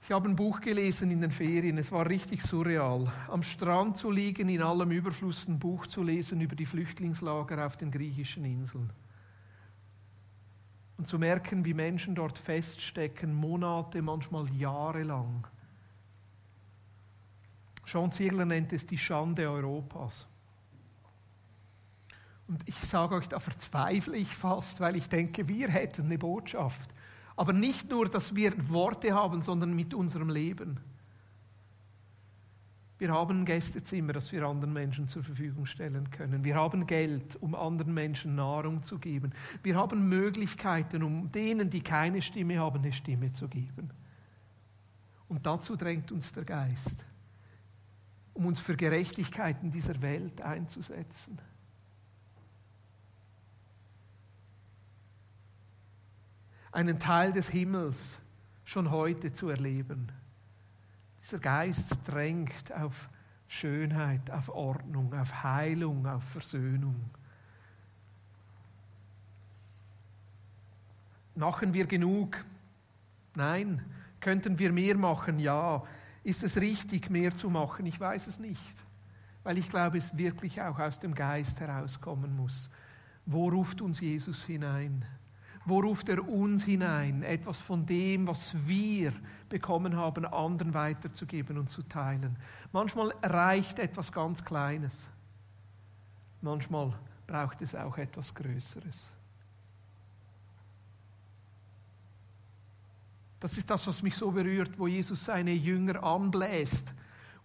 Ich 0.02 0.12
habe 0.12 0.28
ein 0.28 0.36
Buch 0.36 0.62
gelesen 0.62 1.12
in 1.12 1.22
den 1.22 1.32
Ferien, 1.32 1.78
es 1.78 1.92
war 1.92 2.10
richtig 2.10 2.42
surreal. 2.42 3.12
Am 3.28 3.44
Strand 3.44 3.98
zu 3.98 4.10
liegen, 4.10 4.50
in 4.50 4.62
allem 4.62 4.92
Überfluss 4.92 5.48
ein 5.48 5.60
Buch 5.60 5.88
zu 5.88 6.04
lesen 6.04 6.42
über 6.42 6.56
die 6.56 6.66
Flüchtlingslager 6.66 7.66
auf 7.66 7.78
den 7.78 7.92
griechischen 7.92 8.46
Inseln. 8.46 8.92
Und 10.98 11.08
zu 11.08 11.20
merken, 11.20 11.64
wie 11.64 11.74
Menschen 11.74 12.16
dort 12.16 12.38
feststecken, 12.38 13.34
Monate, 13.34 14.02
manchmal 14.02 14.50
Jahre 14.54 15.04
lang. 15.04 15.48
Sean 17.86 18.12
Ziegler 18.12 18.46
nennt 18.46 18.74
es 18.74 18.86
die 18.86 18.98
Schande 18.98 19.50
Europas. 19.50 20.28
Und 22.48 22.68
ich 22.68 22.76
sage 22.76 23.16
euch, 23.16 23.28
da 23.28 23.40
verzweifle 23.40 24.18
ich 24.18 24.36
fast, 24.36 24.80
weil 24.80 24.96
ich 24.96 25.08
denke, 25.08 25.48
wir 25.48 25.70
hätten 25.70 26.06
eine 26.06 26.18
Botschaft. 26.18 26.94
Aber 27.40 27.54
nicht 27.54 27.90
nur, 27.90 28.10
dass 28.10 28.36
wir 28.36 28.52
Worte 28.70 29.14
haben, 29.14 29.42
sondern 29.42 29.74
mit 29.74 29.94
unserem 29.94 30.28
Leben. 30.28 30.78
Wir 32.98 33.14
haben 33.14 33.46
Gästezimmer, 33.46 34.12
das 34.12 34.34
wir 34.34 34.44
anderen 34.44 34.74
Menschen 34.74 35.08
zur 35.08 35.24
Verfügung 35.24 35.66
stellen 35.66 36.12
können. 36.12 36.44
Wir 36.44 36.56
haben 36.56 36.86
Geld, 36.86 37.38
um 37.38 37.56
anderen 37.56 37.94
Menschen 37.94 38.36
Nahrung 38.36 38.84
zu 38.84 39.00
geben. 39.00 39.32
Wir 39.64 39.78
haben 39.78 40.10
Möglichkeiten, 40.10 41.02
um 41.02 41.32
denen, 41.32 41.70
die 41.70 41.80
keine 41.80 42.22
Stimme 42.22 42.60
haben, 42.60 42.80
eine 42.80 42.92
Stimme 42.92 43.32
zu 43.32 43.48
geben. 43.48 43.90
Und 45.30 45.46
dazu 45.46 45.78
drängt 45.78 46.12
uns 46.12 46.34
der 46.34 46.44
Geist, 46.44 47.06
um 48.34 48.48
uns 48.48 48.60
für 48.60 48.76
Gerechtigkeit 48.76 49.64
in 49.64 49.72
dieser 49.72 50.02
Welt 50.02 50.42
einzusetzen. 50.42 51.40
Einen 56.72 57.00
Teil 57.00 57.32
des 57.32 57.50
Himmels 57.50 58.20
schon 58.64 58.92
heute 58.92 59.34
zu 59.34 59.50
erleben. 59.50 60.12
Dieser 61.22 61.40
Geist 61.40 62.00
drängt 62.08 62.74
auf 62.74 63.10
Schönheit, 63.48 64.30
auf 64.32 64.50
Ordnung, 64.50 65.14
auf 65.14 65.44
Heilung, 65.44 66.06
auf 66.06 66.24
Versöhnung. 66.24 67.10
Machen 71.36 71.74
wir 71.74 71.88
genug? 71.88 72.38
Nein. 73.36 73.84
Könnten 74.20 74.60
wir 74.60 74.72
mehr 74.72 74.98
machen? 74.98 75.40
Ja. 75.40 75.84
Ist 76.24 76.44
es 76.44 76.58
richtig, 76.58 77.10
mehr 77.10 77.36
zu 77.36 77.50
machen? 77.50 77.86
Ich 77.86 78.00
weiß 78.00 78.28
es 78.28 78.40
nicht. 78.40 78.86
Weil 79.44 79.58
ich 79.58 79.70
glaube, 79.70 79.98
es 79.98 80.18
wirklich 80.18 80.62
auch 80.62 80.78
aus 80.80 81.00
dem 81.00 81.16
Geist 81.16 81.60
herauskommen 81.60 82.36
muss. 82.36 82.70
Wo 83.26 83.50
ruft 83.50 83.82
uns 83.82 84.00
Jesus 84.00 84.44
hinein? 84.44 85.06
Wo 85.66 85.80
ruft 85.82 86.10
er 86.10 86.28
uns 86.28 86.64
hinein? 86.64 87.24
Etwas 87.24 87.60
von 87.60 87.86
dem, 87.86 88.28
was 88.28 88.56
wir 88.66 89.14
bekommen 89.50 89.96
haben, 89.96 90.26
anderen 90.26 90.74
weiterzugeben 90.74 91.58
und 91.58 91.70
zu 91.70 91.84
teilen. 91.84 92.38
Manchmal 92.72 93.14
reicht 93.22 93.80
etwas 93.80 94.12
ganz 94.12 94.44
Kleines. 94.44 95.08
Manchmal 96.42 96.94
braucht 97.28 97.62
es 97.62 97.76
auch 97.76 97.98
etwas 97.98 98.34
Größeres. 98.34 99.14
Das 103.40 103.58
ist 103.58 103.70
das, 103.70 103.88
was 103.88 104.02
mich 104.02 104.16
so 104.16 104.32
berührt, 104.32 104.78
wo 104.78 104.88
Jesus 104.88 105.26
seine 105.26 105.52
Jünger 105.52 106.04
anbläst 106.04 106.94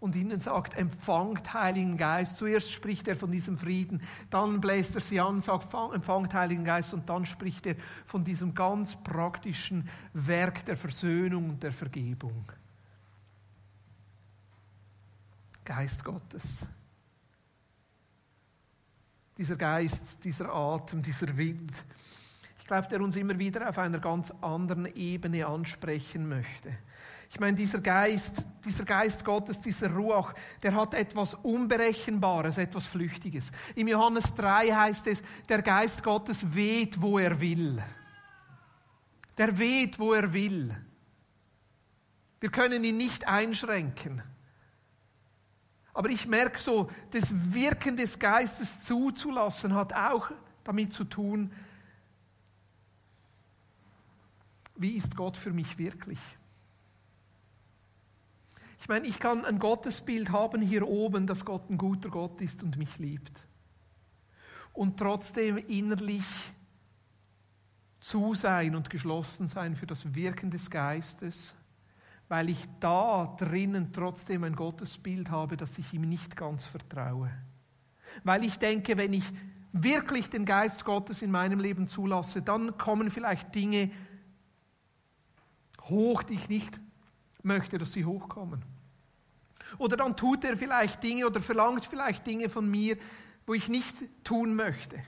und 0.04 0.14
ihnen 0.16 0.38
sagt, 0.38 0.74
empfangt 0.74 1.54
Heiligen 1.54 1.96
Geist. 1.96 2.36
Zuerst 2.36 2.70
spricht 2.70 3.08
er 3.08 3.16
von 3.16 3.32
diesem 3.32 3.56
Frieden, 3.56 4.02
dann 4.28 4.60
bläst 4.60 4.94
er 4.94 5.00
sie 5.00 5.18
an, 5.18 5.40
sagt, 5.40 5.72
empfangt 5.94 6.34
Heiligen 6.34 6.64
Geist 6.64 6.92
und 6.92 7.08
dann 7.08 7.24
spricht 7.24 7.64
er 7.64 7.76
von 8.04 8.22
diesem 8.22 8.54
ganz 8.54 8.96
praktischen 9.02 9.88
Werk 10.12 10.66
der 10.66 10.76
Versöhnung 10.76 11.48
und 11.48 11.62
der 11.62 11.72
Vergebung. 11.72 12.44
Geist 15.64 16.04
Gottes. 16.04 16.66
Dieser 19.38 19.56
Geist, 19.56 20.22
dieser 20.22 20.54
Atem, 20.54 21.02
dieser 21.02 21.34
Wind, 21.34 21.82
ich 22.58 22.68
glaube, 22.68 22.88
der 22.88 23.00
uns 23.00 23.16
immer 23.16 23.38
wieder 23.38 23.68
auf 23.68 23.78
einer 23.78 23.98
ganz 23.98 24.30
anderen 24.42 24.86
Ebene 24.96 25.46
ansprechen 25.46 26.28
möchte. 26.28 26.74
Ich 27.34 27.40
meine, 27.40 27.56
dieser 27.56 27.80
Geist, 27.80 28.46
dieser 28.64 28.84
Geist 28.84 29.24
Gottes, 29.24 29.58
dieser 29.58 29.90
Ruach, 29.90 30.34
der 30.62 30.72
hat 30.72 30.94
etwas 30.94 31.34
Unberechenbares, 31.34 32.58
etwas 32.58 32.86
Flüchtiges. 32.86 33.50
Im 33.74 33.88
Johannes 33.88 34.32
3 34.36 34.68
heißt 34.68 35.08
es, 35.08 35.20
der 35.48 35.60
Geist 35.60 36.04
Gottes 36.04 36.54
weht, 36.54 37.02
wo 37.02 37.18
er 37.18 37.40
will. 37.40 37.82
Der 39.36 39.58
weht, 39.58 39.98
wo 39.98 40.12
er 40.12 40.32
will. 40.32 40.76
Wir 42.38 42.50
können 42.50 42.84
ihn 42.84 42.98
nicht 42.98 43.26
einschränken. 43.26 44.22
Aber 45.92 46.10
ich 46.10 46.28
merke 46.28 46.60
so, 46.60 46.88
das 47.10 47.32
Wirken 47.52 47.96
des 47.96 48.16
Geistes 48.16 48.82
zuzulassen 48.82 49.74
hat 49.74 49.92
auch 49.92 50.30
damit 50.62 50.92
zu 50.92 51.02
tun, 51.02 51.52
wie 54.76 54.92
ist 54.92 55.16
Gott 55.16 55.36
für 55.36 55.52
mich 55.52 55.76
wirklich? 55.78 56.20
Ich 58.84 58.88
meine, 58.88 59.06
ich 59.06 59.18
kann 59.18 59.46
ein 59.46 59.58
Gottesbild 59.58 60.30
haben 60.30 60.60
hier 60.60 60.86
oben, 60.86 61.26
dass 61.26 61.46
Gott 61.46 61.70
ein 61.70 61.78
guter 61.78 62.10
Gott 62.10 62.42
ist 62.42 62.62
und 62.62 62.76
mich 62.76 62.98
liebt. 62.98 63.46
Und 64.74 64.98
trotzdem 64.98 65.56
innerlich 65.56 66.26
zu 68.00 68.34
sein 68.34 68.76
und 68.76 68.90
geschlossen 68.90 69.46
sein 69.46 69.74
für 69.74 69.86
das 69.86 70.14
Wirken 70.14 70.50
des 70.50 70.68
Geistes, 70.68 71.54
weil 72.28 72.50
ich 72.50 72.68
da 72.78 73.34
drinnen 73.38 73.90
trotzdem 73.94 74.44
ein 74.44 74.54
Gottesbild 74.54 75.30
habe, 75.30 75.56
dass 75.56 75.78
ich 75.78 75.94
ihm 75.94 76.02
nicht 76.02 76.36
ganz 76.36 76.66
vertraue. 76.66 77.30
Weil 78.22 78.44
ich 78.44 78.58
denke, 78.58 78.98
wenn 78.98 79.14
ich 79.14 79.32
wirklich 79.72 80.28
den 80.28 80.44
Geist 80.44 80.84
Gottes 80.84 81.22
in 81.22 81.30
meinem 81.30 81.58
Leben 81.58 81.86
zulasse, 81.86 82.42
dann 82.42 82.76
kommen 82.76 83.08
vielleicht 83.08 83.54
Dinge, 83.54 83.90
hoch, 85.84 86.22
die 86.22 86.34
ich 86.34 86.50
nicht 86.50 86.82
möchte, 87.42 87.78
dass 87.78 87.94
sie 87.94 88.04
hochkommen. 88.04 88.73
Oder 89.78 89.96
dann 89.96 90.16
tut 90.16 90.44
er 90.44 90.56
vielleicht 90.56 91.02
Dinge 91.02 91.26
oder 91.26 91.40
verlangt 91.40 91.84
vielleicht 91.84 92.26
Dinge 92.26 92.48
von 92.48 92.70
mir, 92.70 92.96
wo 93.46 93.54
ich 93.54 93.68
nicht 93.68 93.96
tun 94.24 94.54
möchte. 94.54 95.02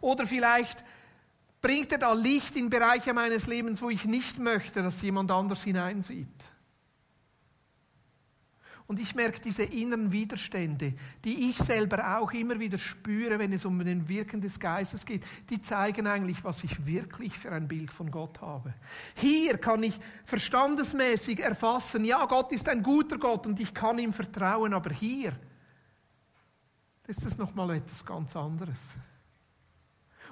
Oder 0.00 0.26
vielleicht 0.26 0.84
bringt 1.60 1.92
er 1.92 1.98
da 1.98 2.12
Licht 2.12 2.56
in 2.56 2.70
Bereiche 2.70 3.12
meines 3.12 3.46
Lebens, 3.46 3.82
wo 3.82 3.90
ich 3.90 4.04
nicht 4.04 4.38
möchte, 4.38 4.82
dass 4.82 5.02
jemand 5.02 5.30
anders 5.30 5.62
hineinsieht. 5.62 6.26
Und 8.88 9.00
ich 9.00 9.16
merke 9.16 9.40
diese 9.40 9.64
inneren 9.64 10.12
Widerstände, 10.12 10.94
die 11.24 11.50
ich 11.50 11.58
selber 11.58 12.18
auch 12.18 12.32
immer 12.32 12.60
wieder 12.60 12.78
spüre, 12.78 13.38
wenn 13.38 13.52
es 13.52 13.64
um 13.64 13.84
den 13.84 14.08
Wirken 14.08 14.40
des 14.40 14.60
Geistes 14.60 15.04
geht, 15.04 15.24
die 15.50 15.60
zeigen 15.60 16.06
eigentlich, 16.06 16.44
was 16.44 16.62
ich 16.62 16.86
wirklich 16.86 17.36
für 17.36 17.50
ein 17.50 17.66
Bild 17.66 17.90
von 17.90 18.12
Gott 18.12 18.40
habe. 18.40 18.74
Hier 19.16 19.58
kann 19.58 19.82
ich 19.82 19.98
verstandesmäßig 20.24 21.40
erfassen, 21.40 22.04
ja, 22.04 22.24
Gott 22.26 22.52
ist 22.52 22.68
ein 22.68 22.82
guter 22.82 23.18
Gott 23.18 23.46
und 23.46 23.58
ich 23.58 23.74
kann 23.74 23.98
ihm 23.98 24.12
vertrauen, 24.12 24.72
aber 24.72 24.90
hier 24.90 25.32
ist 27.08 27.26
es 27.26 27.36
nochmal 27.38 27.70
etwas 27.70 28.06
ganz 28.06 28.36
anderes. 28.36 28.80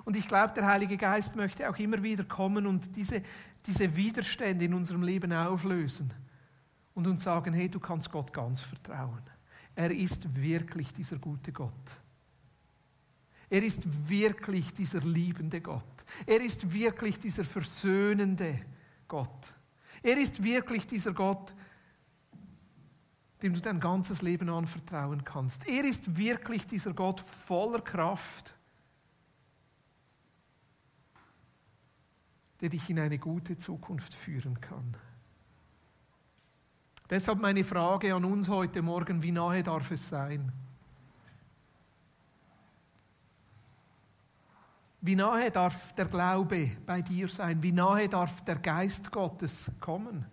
Und 0.04 0.14
ich 0.14 0.28
glaube, 0.28 0.54
der 0.54 0.66
Heilige 0.66 0.96
Geist 0.96 1.34
möchte 1.34 1.68
auch 1.68 1.78
immer 1.78 2.00
wieder 2.04 2.22
kommen 2.22 2.68
und 2.68 2.94
diese, 2.94 3.20
diese 3.66 3.96
Widerstände 3.96 4.64
in 4.66 4.74
unserem 4.74 5.02
Leben 5.02 5.32
auflösen 5.32 6.12
und 6.94 7.06
uns 7.06 7.22
sagen, 7.22 7.52
hey, 7.52 7.68
du 7.68 7.80
kannst 7.80 8.10
Gott 8.10 8.32
ganz 8.32 8.60
vertrauen. 8.60 9.22
Er 9.74 9.90
ist 9.90 10.34
wirklich 10.40 10.92
dieser 10.92 11.18
gute 11.18 11.52
Gott. 11.52 12.00
Er 13.50 13.62
ist 13.62 14.08
wirklich 14.08 14.72
dieser 14.72 15.00
liebende 15.00 15.60
Gott. 15.60 15.84
Er 16.26 16.40
ist 16.40 16.72
wirklich 16.72 17.18
dieser 17.18 17.44
versöhnende 17.44 18.60
Gott. 19.08 19.54
Er 20.02 20.16
ist 20.18 20.42
wirklich 20.42 20.86
dieser 20.86 21.12
Gott, 21.12 21.54
dem 23.42 23.54
du 23.54 23.60
dein 23.60 23.80
ganzes 23.80 24.22
Leben 24.22 24.48
anvertrauen 24.48 25.24
kannst. 25.24 25.66
Er 25.66 25.84
ist 25.84 26.16
wirklich 26.16 26.66
dieser 26.66 26.94
Gott 26.94 27.20
voller 27.20 27.80
Kraft, 27.80 28.54
der 32.60 32.70
dich 32.70 32.88
in 32.88 32.98
eine 32.98 33.18
gute 33.18 33.58
Zukunft 33.58 34.14
führen 34.14 34.60
kann. 34.60 34.96
Deshalb 37.14 37.40
meine 37.40 37.62
Frage 37.62 38.12
an 38.12 38.24
uns 38.24 38.48
heute 38.48 38.82
Morgen, 38.82 39.22
wie 39.22 39.30
nahe 39.30 39.62
darf 39.62 39.88
es 39.92 40.08
sein? 40.08 40.50
Wie 45.00 45.14
nahe 45.14 45.48
darf 45.52 45.92
der 45.92 46.06
Glaube 46.06 46.72
bei 46.84 47.02
dir 47.02 47.28
sein? 47.28 47.62
Wie 47.62 47.70
nahe 47.70 48.08
darf 48.08 48.42
der 48.42 48.56
Geist 48.56 49.12
Gottes 49.12 49.70
kommen? 49.78 50.26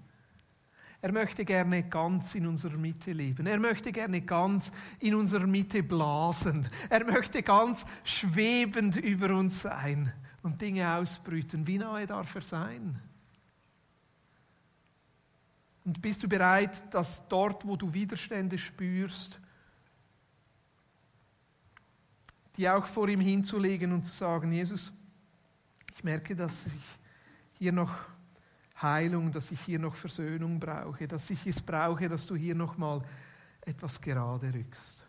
Er 1.04 1.12
möchte 1.12 1.46
gerne 1.46 1.84
ganz 1.84 2.34
in 2.34 2.48
unserer 2.48 2.78
Mitte 2.78 3.12
leben. 3.12 3.46
Er 3.46 3.60
möchte 3.60 3.92
gerne 3.92 4.22
ganz 4.22 4.72
in 4.98 5.14
unserer 5.14 5.46
Mitte 5.46 5.84
blasen. 5.84 6.68
Er 6.90 7.06
möchte 7.06 7.44
ganz 7.44 7.86
schwebend 8.04 8.96
über 8.96 9.36
uns 9.36 9.62
sein 9.62 10.12
und 10.42 10.60
Dinge 10.60 10.96
ausbrüten. 10.96 11.68
Wie 11.68 11.78
nahe 11.78 12.08
darf 12.08 12.34
er 12.34 12.42
sein? 12.42 13.00
Und 15.84 16.02
bist 16.02 16.22
du 16.24 16.30
bereit, 16.30 16.84
dass 16.94 17.28
dort, 17.28 17.66
wo 17.68 17.76
du 17.76 17.94
Widerstände 17.94 18.58
spürst, 18.58 19.40
die 22.58 22.70
auch 22.70 22.86
vor 22.86 23.08
ihm 23.10 23.22
hinzulegen 23.22 23.92
und 23.92 24.04
zu 24.04 24.14
sagen, 24.14 24.52
Jesus, 24.52 24.94
ich 25.96 26.04
merke, 26.04 26.36
dass 26.36 26.66
ich 26.68 27.00
hier 27.54 27.72
noch 27.72 27.94
Heilung, 28.82 29.32
dass 29.32 29.52
ich 29.52 29.62
hier 29.62 29.80
noch 29.80 29.96
Versöhnung 29.96 30.60
brauche, 30.60 31.08
dass 31.08 31.30
ich 31.30 31.46
es 31.48 31.62
brauche, 31.62 32.10
dass 32.10 32.26
du 32.26 32.36
hier 32.36 32.56
noch 32.56 32.78
mal 32.78 33.04
etwas 33.62 34.02
gerade 34.02 34.54
rückst. 34.54 35.06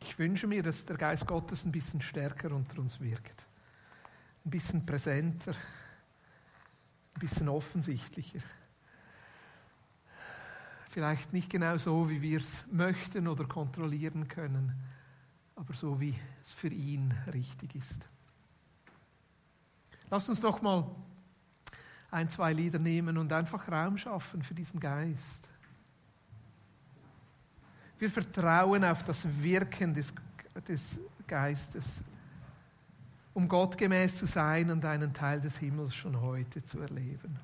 Ich 0.00 0.18
wünsche 0.18 0.46
mir, 0.46 0.62
dass 0.62 0.86
der 0.86 0.96
Geist 0.96 1.26
Gottes 1.26 1.64
ein 1.64 1.72
bisschen 1.72 2.00
stärker 2.00 2.52
unter 2.52 2.78
uns 2.80 3.00
wirkt, 3.00 3.46
ein 4.44 4.50
bisschen 4.50 4.86
präsenter, 4.86 5.54
ein 7.16 7.20
bisschen 7.20 7.48
offensichtlicher. 7.48 8.40
Vielleicht 10.88 11.32
nicht 11.32 11.50
genau 11.50 11.76
so, 11.76 12.08
wie 12.10 12.22
wir 12.22 12.38
es 12.38 12.62
möchten 12.70 13.28
oder 13.28 13.44
kontrollieren 13.44 14.28
können, 14.28 14.72
aber 15.54 15.74
so, 15.74 16.00
wie 16.00 16.14
es 16.42 16.52
für 16.52 16.68
ihn 16.68 17.12
richtig 17.32 17.74
ist. 17.74 18.06
Lasst 20.10 20.28
uns 20.28 20.42
noch 20.42 20.62
mal 20.62 20.88
ein, 22.10 22.28
zwei 22.30 22.52
Lieder 22.52 22.78
nehmen 22.78 23.18
und 23.18 23.32
einfach 23.32 23.68
Raum 23.68 23.98
schaffen 23.98 24.42
für 24.42 24.54
diesen 24.54 24.78
Geist. 24.78 25.48
Wir 27.98 28.10
vertrauen 28.10 28.84
auf 28.84 29.02
das 29.04 29.26
Wirken 29.42 29.94
des, 29.94 30.12
des 30.68 31.00
Geistes. 31.26 32.02
Um 33.36 33.48
gottgemäß 33.48 34.16
zu 34.16 34.24
sein 34.24 34.70
und 34.70 34.82
einen 34.86 35.12
Teil 35.12 35.42
des 35.42 35.58
Himmels 35.58 35.94
schon 35.94 36.22
heute 36.22 36.64
zu 36.64 36.80
erleben. 36.80 37.38